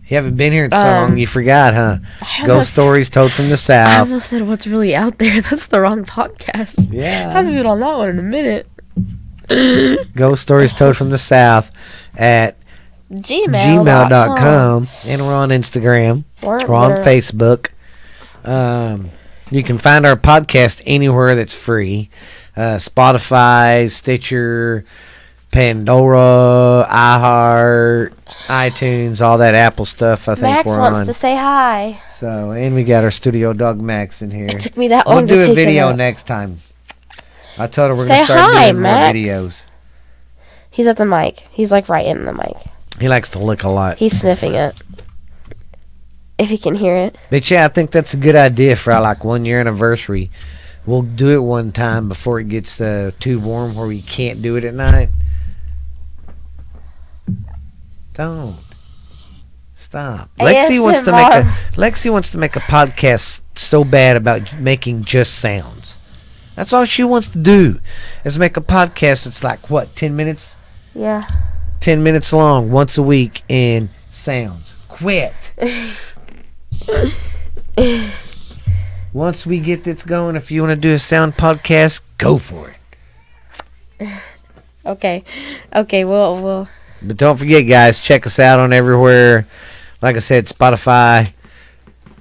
You 0.08 0.16
haven't 0.16 0.36
been 0.36 0.52
here 0.52 0.66
in 0.66 0.72
so 0.72 0.78
Um, 0.78 1.10
long, 1.12 1.18
you 1.18 1.26
forgot, 1.28 1.74
huh? 1.74 1.98
Ghost 2.46 2.74
stories 2.74 3.10
told 3.10 3.32
from 3.32 3.48
the 3.50 3.56
south. 3.58 3.88
I 3.88 4.00
almost 4.00 4.30
said 4.30 4.46
what's 4.46 4.68
really 4.68 4.94
out 4.96 5.18
there. 5.20 5.40
That's 5.50 5.68
the 5.68 5.80
wrong 5.80 6.04
podcast. 6.04 6.90
Yeah, 6.92 7.30
I 7.30 7.34
haven't 7.34 7.54
been 7.56 7.66
on 7.66 7.80
that 7.80 7.98
one 7.98 8.10
in 8.10 8.20
a 8.20 8.22
minute. 8.22 8.68
Ghost 10.16 10.42
stories 10.42 10.74
told 10.74 10.98
from 10.98 11.12
the 11.12 11.18
south 11.18 11.72
at 12.18 12.58
Gmail. 13.12 13.86
gmail.com. 13.86 14.88
And 15.06 15.26
we're 15.26 15.34
on 15.34 15.50
Instagram. 15.50 16.24
We're, 16.44 16.66
We're 16.68 16.76
on 16.76 16.92
Facebook. 17.06 17.68
Um, 18.44 19.12
you 19.52 19.64
can 19.64 19.78
find 19.78 20.06
our 20.06 20.16
podcast 20.16 20.82
anywhere 20.86 21.36
that's 21.36 21.54
free 21.54 22.10
uh, 22.56 22.78
Spotify, 22.78 23.90
Stitcher, 23.90 24.86
Pandora, 25.52 26.88
iHeart, 26.90 28.14
iTunes, 28.48 29.22
all 29.22 29.38
that 29.38 29.56
Apple 29.56 29.86
stuff. 29.86 30.28
I 30.28 30.36
think 30.36 30.56
Max 30.56 30.68
we're 30.68 30.78
wants 30.78 31.00
on. 31.00 31.06
to 31.06 31.14
say 31.14 31.36
hi. 31.36 32.02
So, 32.12 32.52
and 32.52 32.76
we 32.76 32.84
got 32.84 33.04
our 33.04 33.12
studio 33.12 33.54
dog 33.54 33.80
Max 33.80 34.22
in 34.22 34.32
here. 34.32 34.48
It 34.48 34.60
took 34.60 34.78
me 34.78 34.90
that 34.90 35.08
long 35.08 35.18
We'll 35.18 35.28
to 35.28 35.34
do 35.46 35.52
a 35.52 35.56
video 35.56 35.92
next 35.94 36.28
time. 36.28 36.60
I 37.58 37.68
told 37.68 37.90
her 37.90 37.96
we're 37.96 38.08
Say 38.08 38.26
gonna 38.26 38.26
start 38.26 38.40
hi, 38.40 38.72
doing 38.72 38.84
more 38.84 38.92
videos. 38.92 39.66
He's 40.70 40.88
at 40.88 40.98
the 40.98 41.06
mic. 41.06 41.40
He's 41.52 41.72
like 41.72 41.90
right 41.90 42.06
in 42.06 42.26
the 42.26 42.34
mic. 42.34 42.56
He 43.00 43.10
likes 43.10 43.30
to 43.30 43.40
lick 43.40 43.64
a 43.64 43.70
lot. 43.70 43.98
He's 43.98 44.20
sniffing 44.20 44.54
it. 44.54 44.82
If 46.42 46.50
he 46.50 46.58
can 46.58 46.74
hear 46.74 46.96
it. 46.96 47.16
But 47.30 47.52
yeah, 47.52 47.66
I 47.66 47.68
think 47.68 47.92
that's 47.92 48.16
a 48.16 48.18
good 48.18 48.36
idea 48.36 48.76
for 48.76 48.92
our 48.92 49.02
like 49.02 49.24
one 49.24 49.46
year 49.46 49.60
anniversary. 49.60 50.32
We'll 50.88 51.04
do 51.04 51.30
it 51.30 51.44
one 51.44 51.72
time 51.72 52.10
before 52.10 52.40
it 52.40 52.50
gets 52.50 52.82
uh, 52.82 53.12
too 53.20 53.40
warm 53.40 53.76
where 53.76 53.86
we 53.86 54.02
can't 54.02 54.42
do 54.42 54.56
it 54.56 54.64
at 54.64 54.74
night. 54.74 55.10
Don't. 58.14 58.58
Stop. 59.76 60.36
Lexi 60.40 60.82
wants 60.82 61.02
to 61.02 61.12
make 61.12 61.32
a 61.32 61.44
Lexi 61.80 62.12
wants 62.12 62.32
to 62.32 62.40
make 62.40 62.56
a 62.56 62.62
podcast 62.62 63.42
so 63.54 63.84
bad 63.84 64.16
about 64.16 64.58
making 64.60 65.04
just 65.04 65.36
sounds. 65.36 66.00
That's 66.56 66.74
all 66.74 66.86
she 66.86 67.04
wants 67.04 67.30
to 67.32 67.38
do 67.38 67.80
is 68.26 68.40
make 68.40 68.58
a 68.58 68.62
podcast 68.62 69.26
that's 69.26 69.44
like 69.44 69.70
what, 69.70 69.96
ten 69.96 70.16
minutes? 70.16 70.56
Yeah. 70.96 71.28
Ten 71.80 72.02
minutes 72.02 72.34
long 72.34 72.72
once 72.72 72.98
a 72.98 73.04
week 73.04 73.44
in 73.48 73.90
sounds. 74.10 74.74
Quit. 74.88 75.54
once 79.14 79.46
we 79.46 79.60
get 79.60 79.84
this 79.84 80.04
going, 80.04 80.36
if 80.36 80.52
you 80.52 80.62
want 80.62 80.72
to 80.72 80.76
do 80.76 80.94
a 80.94 81.00
sound 81.00 81.36
podcast, 81.38 82.02
go 82.18 82.38
for 82.38 82.70
it. 82.70 84.10
Okay. 84.86 85.24
Okay. 85.76 86.04
We'll 86.04 86.42
we'll. 86.42 86.68
But 87.02 87.18
don't 87.18 87.38
forget, 87.38 87.68
guys, 87.68 88.00
check 88.00 88.26
us 88.26 88.40
out 88.40 88.60
on 88.60 88.74
everywhere. 88.74 89.48
Like 90.02 90.16
I 90.16 90.20
said, 90.20 90.46
Spotify. 90.46 91.34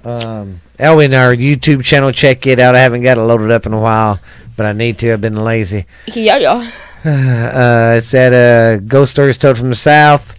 Um, 0.03 0.61
Elwin, 0.79 1.13
our 1.13 1.35
YouTube 1.35 1.83
channel, 1.83 2.11
check 2.11 2.47
it 2.47 2.59
out. 2.59 2.75
I 2.75 2.79
haven't 2.79 3.03
got 3.03 3.17
it 3.17 3.21
loaded 3.21 3.51
up 3.51 3.67
in 3.67 3.73
a 3.73 3.79
while, 3.79 4.19
but 4.57 4.65
I 4.65 4.73
need 4.73 4.97
to. 4.99 5.13
I've 5.13 5.21
been 5.21 5.43
lazy. 5.43 5.85
Yeah. 6.07 6.37
Yeah. 6.37 6.71
Uh, 7.03 7.95
it's 7.97 8.13
at 8.13 8.31
uh, 8.31 8.77
Ghost 8.77 9.13
Stories 9.13 9.35
Told 9.35 9.57
from 9.57 9.69
the 9.69 9.75
South. 9.75 10.37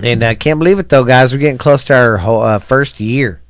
And 0.00 0.22
I 0.22 0.34
can't 0.34 0.58
believe 0.58 0.78
it, 0.78 0.88
though, 0.88 1.04
guys. 1.04 1.32
We're 1.32 1.38
getting 1.38 1.58
close 1.58 1.82
to 1.84 1.94
our 1.94 2.16
whole, 2.18 2.42
uh, 2.42 2.58
first 2.58 3.00
year. 3.00 3.42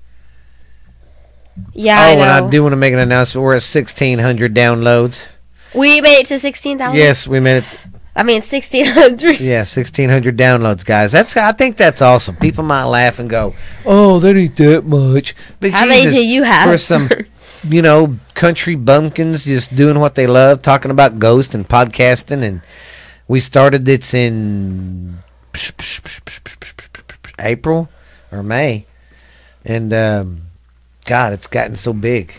Yeah. 1.75 1.99
oh, 1.99 2.03
I 2.03 2.11
and. 2.13 2.23
I 2.23 2.49
do 2.51 2.63
want 2.63 2.73
to 2.73 2.77
make 2.77 2.93
an 2.93 2.99
announcement. 2.99 3.43
We're 3.45 3.53
at 3.57 3.63
1,600 3.63 4.55
downloads. 4.55 5.29
We 5.75 6.01
made 6.01 6.21
it 6.21 6.27
to 6.29 6.39
sixteen 6.39 6.79
thousand. 6.79 6.97
Yes, 6.99 7.29
we 7.29 7.41
made 7.41 7.59
it. 7.59 7.79
I 8.17 8.23
mean 8.23 8.43
sixteen 8.43 8.87
hundred. 8.87 9.39
Yeah, 9.39 9.65
sixteen 9.65 10.09
hundred 10.09 10.37
downloads, 10.37 10.85
guys. 10.85 11.13
That's 11.13 11.37
I 11.37 11.53
think 11.53 11.77
that's 11.77 12.01
awesome. 12.01 12.37
People 12.37 12.65
might 12.65 12.85
laugh 12.85 13.19
and 13.19 13.29
go, 13.29 13.55
"Oh, 13.85 14.19
that 14.21 14.37
ain't 14.37 14.57
that 14.57 14.87
much." 14.87 15.35
But 15.61 15.73
How 15.73 15.87
many 15.87 16.11
do 16.11 16.27
you 16.27 16.43
have? 16.43 16.69
for 16.71 16.79
some, 16.79 17.09
you 17.69 17.83
know, 17.83 18.17
country 18.35 18.77
bumpkins 18.77 19.45
just 19.45 19.75
doing 19.75 19.99
what 19.99 20.15
they 20.15 20.27
love, 20.27 20.63
talking 20.63 20.91
about 20.91 21.19
ghost 21.19 21.55
and 21.55 21.69
podcasting, 21.69 22.43
and 22.43 22.63
we 23.29 23.39
started 23.39 23.85
this 23.85 24.15
in 24.15 25.19
April 27.39 27.89
or 28.33 28.43
May, 28.43 28.87
and 29.65 29.93
um, 29.93 30.43
God, 31.07 31.33
it's 31.33 31.47
gotten 31.47 31.77
so 31.77 31.93
big. 31.93 32.35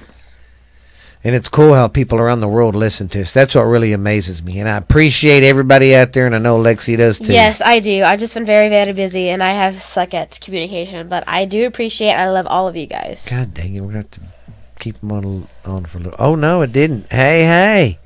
And 1.22 1.36
it's 1.36 1.50
cool 1.50 1.74
how 1.74 1.90
people 1.90 2.18
around 2.18 2.40
the 2.40 2.48
world 2.48 2.76
listen 2.76 3.10
to 3.10 3.22
us. 3.22 3.34
That's 3.34 3.54
what 3.54 3.64
really 3.64 3.92
amazes 3.92 4.42
me. 4.42 4.58
And 4.60 4.70
I 4.70 4.78
appreciate 4.78 5.44
everybody 5.44 5.94
out 5.94 6.14
there, 6.14 6.26
and 6.26 6.34
I 6.34 6.38
know 6.38 6.58
Lexi 6.58 6.96
does 6.96 7.20
too. 7.20 7.34
Yes, 7.34 7.60
I 7.60 7.82
do. 7.82 8.04
I've 8.04 8.20
just 8.20 8.34
been 8.34 8.46
very, 8.46 8.70
very 8.70 8.94
busy, 8.94 9.28
and 9.30 9.44
I 9.44 9.52
have 9.52 9.82
suck 9.82 10.14
at 10.14 10.40
communication. 10.40 11.10
But 11.10 11.26
I 11.28 11.44
do 11.44 11.66
appreciate. 11.66 12.12
and 12.12 12.22
I 12.22 12.30
love 12.30 12.48
all 12.48 12.70
of 12.70 12.78
you 12.78 12.86
guys. 12.86 13.28
God 13.30 13.54
dang 13.54 13.76
it, 13.76 13.82
we're 13.82 13.88
gonna 13.88 13.98
have 14.00 14.12
to 14.12 14.22
keep 14.80 15.02
them 15.02 15.12
on 15.12 15.48
on 15.66 15.84
for 15.86 15.98
a 15.98 16.02
little. 16.02 16.16
Oh 16.20 16.36
no, 16.36 16.62
it 16.62 16.72
didn't. 16.72 17.12
Hey, 17.12 17.44
hey. 17.44 18.00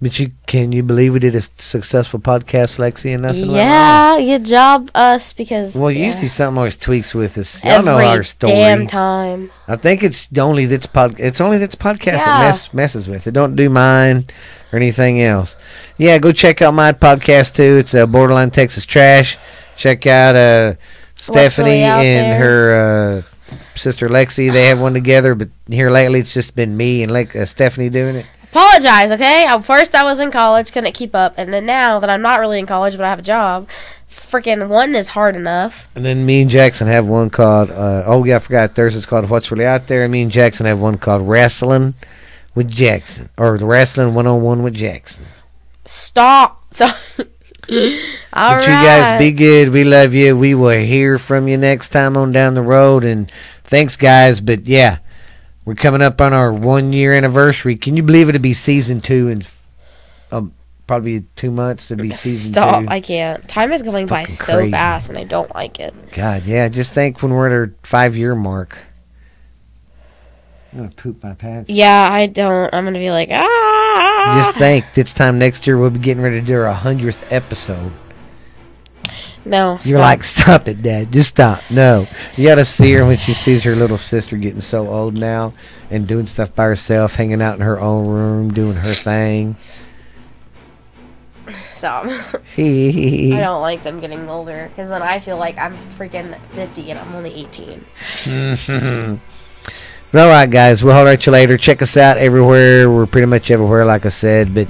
But 0.00 0.18
you 0.18 0.32
can 0.46 0.72
you 0.72 0.82
believe 0.82 1.14
we 1.14 1.20
did 1.20 1.34
a 1.34 1.40
successful 1.40 2.20
podcast, 2.20 2.76
Lexi, 2.78 3.14
and 3.14 3.22
nothing? 3.22 3.50
Yeah, 3.50 4.16
good 4.18 4.44
job, 4.44 4.90
us. 4.94 5.32
Because 5.32 5.74
Well, 5.74 5.90
yeah, 5.90 6.04
usually 6.06 6.28
something 6.28 6.58
always 6.58 6.76
tweaks 6.76 7.14
with 7.14 7.38
us. 7.38 7.64
Y'all 7.64 7.72
every 7.72 7.84
know 7.86 7.96
our 7.98 8.22
story. 8.22 8.52
damn 8.52 8.86
time. 8.86 9.50
I 9.66 9.76
think 9.76 10.02
it's 10.02 10.28
only 10.36 10.66
this 10.66 10.84
pod. 10.84 11.18
It's 11.18 11.40
only 11.40 11.56
this 11.56 11.74
podcast 11.76 12.18
Yeah. 12.18 12.24
that 12.26 12.46
mess, 12.48 12.74
messes 12.74 13.08
with 13.08 13.26
it. 13.26 13.30
Don't 13.30 13.56
do 13.56 13.70
mine 13.70 14.26
or 14.70 14.76
anything 14.76 15.22
else. 15.22 15.56
Yeah, 15.96 16.18
go 16.18 16.30
check 16.30 16.60
out 16.60 16.74
my 16.74 16.92
podcast 16.92 17.54
too. 17.54 17.78
It's 17.78 17.94
uh, 17.94 18.04
Borderline 18.06 18.50
Texas 18.50 18.84
Trash. 18.84 19.38
Check 19.76 20.06
out 20.06 20.36
uh, 20.36 20.74
Stephanie 21.14 21.70
really 21.70 21.84
out 21.84 22.04
and 22.04 22.32
there? 22.32 22.38
her 22.42 23.22
uh, 23.54 23.56
sister 23.74 24.10
Lexi. 24.10 24.52
They 24.52 24.66
have 24.66 24.78
one 24.80 24.92
together, 24.92 25.34
but 25.34 25.48
here 25.68 25.88
lately 25.88 26.20
it's 26.20 26.34
just 26.34 26.54
been 26.54 26.76
me 26.76 27.02
and 27.02 27.10
like 27.10 27.34
uh, 27.34 27.46
Stephanie 27.46 27.88
doing 27.88 28.16
it. 28.16 28.26
Apologize, 28.56 29.10
okay? 29.12 29.44
At 29.44 29.58
first, 29.66 29.94
I 29.94 30.02
was 30.02 30.18
in 30.18 30.30
college, 30.30 30.72
couldn't 30.72 30.94
keep 30.94 31.14
up, 31.14 31.34
and 31.36 31.52
then 31.52 31.66
now 31.66 32.00
that 32.00 32.08
I'm 32.08 32.22
not 32.22 32.40
really 32.40 32.58
in 32.58 32.64
college, 32.64 32.96
but 32.96 33.04
I 33.04 33.10
have 33.10 33.18
a 33.18 33.22
job, 33.22 33.68
freaking 34.10 34.68
one 34.68 34.94
is 34.94 35.08
hard 35.08 35.36
enough. 35.36 35.90
And 35.94 36.06
then 36.06 36.24
me 36.24 36.40
and 36.40 36.50
Jackson 36.50 36.86
have 36.88 37.06
one 37.06 37.28
called. 37.28 37.70
Uh, 37.70 38.02
oh 38.06 38.24
yeah, 38.24 38.36
I 38.36 38.38
forgot. 38.38 38.74
Thursday's 38.74 39.04
called 39.04 39.28
What's 39.28 39.50
Really 39.50 39.66
Out 39.66 39.88
There. 39.88 40.04
And 40.04 40.10
me 40.10 40.22
and 40.22 40.30
Jackson 40.30 40.64
have 40.64 40.80
one 40.80 40.96
called 40.96 41.28
Wrestling 41.28 41.92
with 42.54 42.70
Jackson 42.70 43.28
or 43.36 43.58
the 43.58 43.66
Wrestling 43.66 44.14
One 44.14 44.26
on 44.26 44.40
One 44.40 44.62
with 44.62 44.72
Jackson. 44.74 45.24
Stop. 45.84 46.64
So, 46.72 46.86
all 48.32 48.54
but 48.54 48.62
you 48.62 48.68
guys 48.68 49.18
be 49.18 49.32
good. 49.32 49.70
We 49.70 49.82
love 49.82 50.14
you. 50.14 50.36
We 50.36 50.54
will 50.54 50.78
hear 50.78 51.18
from 51.18 51.48
you 51.48 51.56
next 51.56 51.88
time 51.88 52.16
on 52.16 52.30
down 52.30 52.54
the 52.54 52.62
road. 52.62 53.02
And 53.04 53.32
thanks, 53.64 53.96
guys. 53.96 54.40
But 54.40 54.66
yeah, 54.66 54.98
we're 55.66 55.74
coming 55.74 56.00
up 56.00 56.20
on 56.22 56.32
our 56.32 56.50
one 56.52 56.94
year 56.94 57.12
anniversary. 57.12 57.76
Can 57.76 57.96
you 57.96 58.02
believe 58.02 58.28
it'll 58.30 58.40
be 58.40 58.54
season 58.54 59.00
two 59.02 59.28
in 59.28 59.44
um, 60.32 60.54
probably 60.86 61.24
two 61.36 61.50
months? 61.50 61.90
It'll 61.90 62.02
be 62.02 62.12
season 62.12 62.52
Stop. 62.54 62.84
two. 62.84 62.88
I 62.88 63.00
can't. 63.00 63.46
Time 63.48 63.72
is 63.72 63.82
going 63.82 64.06
by 64.06 64.22
Fucking 64.22 64.34
so 64.34 64.54
crazy. 64.54 64.70
fast, 64.70 65.10
and 65.10 65.18
I 65.18 65.24
don't 65.24 65.52
like 65.54 65.78
it. 65.80 65.92
God, 66.12 66.44
yeah. 66.44 66.68
Just 66.68 66.92
think 66.92 67.20
when 67.22 67.32
we're 67.34 67.48
at 67.48 67.52
our 67.52 67.74
five 67.82 68.16
year 68.16 68.34
mark. 68.34 68.78
I'm 70.72 70.78
gonna 70.78 70.90
poop 70.92 71.22
my 71.22 71.34
pants. 71.34 71.70
Yeah, 71.70 72.08
I 72.10 72.26
don't. 72.26 72.72
I'm 72.74 72.84
gonna 72.84 72.98
be 72.98 73.10
like, 73.10 73.28
ah. 73.32 74.42
Just 74.44 74.58
think, 74.58 74.84
this 74.94 75.12
time 75.12 75.38
next 75.38 75.66
year 75.66 75.78
we'll 75.78 75.90
be 75.90 75.98
getting 76.00 76.22
ready 76.22 76.40
to 76.40 76.46
do 76.46 76.56
our 76.58 76.72
hundredth 76.72 77.32
episode. 77.32 77.92
No. 79.46 79.78
You're 79.84 79.98
stop. 79.98 80.00
like, 80.00 80.24
stop 80.24 80.68
it, 80.68 80.82
Dad. 80.82 81.12
Just 81.12 81.30
stop. 81.30 81.62
No. 81.70 82.06
You 82.36 82.46
gotta 82.48 82.64
see 82.64 82.92
her 82.92 83.06
when 83.06 83.18
she 83.18 83.32
sees 83.32 83.62
her 83.62 83.76
little 83.76 83.98
sister 83.98 84.36
getting 84.36 84.60
so 84.60 84.88
old 84.88 85.18
now 85.18 85.54
and 85.90 86.06
doing 86.06 86.26
stuff 86.26 86.54
by 86.54 86.64
herself, 86.64 87.14
hanging 87.14 87.40
out 87.40 87.54
in 87.54 87.60
her 87.60 87.80
own 87.80 88.06
room, 88.06 88.52
doing 88.52 88.76
her 88.76 88.92
thing. 88.94 89.56
stop. 91.70 92.06
I 92.58 93.36
don't 93.38 93.60
like 93.62 93.84
them 93.84 94.00
getting 94.00 94.28
older 94.28 94.68
because 94.68 94.90
then 94.90 95.02
I 95.02 95.20
feel 95.20 95.36
like 95.36 95.56
I'm 95.58 95.76
freaking 95.90 96.38
50 96.52 96.90
and 96.90 96.98
I'm 96.98 97.14
only 97.14 97.32
18. 97.34 99.20
All 100.14 100.28
right, 100.28 100.48
guys. 100.50 100.82
We'll 100.82 100.94
holler 100.94 101.10
at 101.10 101.26
you 101.26 101.32
later. 101.32 101.56
Check 101.58 101.82
us 101.82 101.96
out 101.96 102.16
everywhere. 102.16 102.90
We're 102.90 103.06
pretty 103.06 103.26
much 103.26 103.50
everywhere, 103.50 103.84
like 103.84 104.06
I 104.06 104.08
said. 104.08 104.54
But 104.54 104.66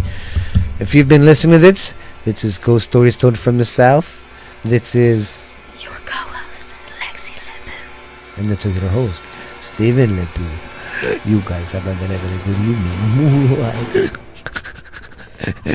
if 0.81 0.95
you've 0.95 1.09
been 1.09 1.25
listening 1.25 1.53
to 1.55 1.59
this, 1.61 1.95
this 2.25 2.43
is 2.45 2.59
Ghost 2.59 2.89
Stories 2.89 3.17
Told 3.17 3.39
from 3.39 3.59
the 3.59 3.65
South. 3.65 4.26
This 4.67 4.95
is, 4.95 5.39
Your 5.81 5.93
co-host, 6.05 6.67
Lexi 7.01 7.33
Lebu. 7.35 7.73
and 8.39 8.51
this 8.51 8.65
is 8.67 8.77
your 8.77 8.91
host, 8.91 9.23
Steven 9.61 10.17
Lepus. 10.17 10.69
You 11.27 11.41
guys 11.43 11.71
have 11.71 11.87
a 11.87 11.95
very, 11.95 12.17
very 12.19 12.39
good 12.45 12.59
evening. 12.71 14.11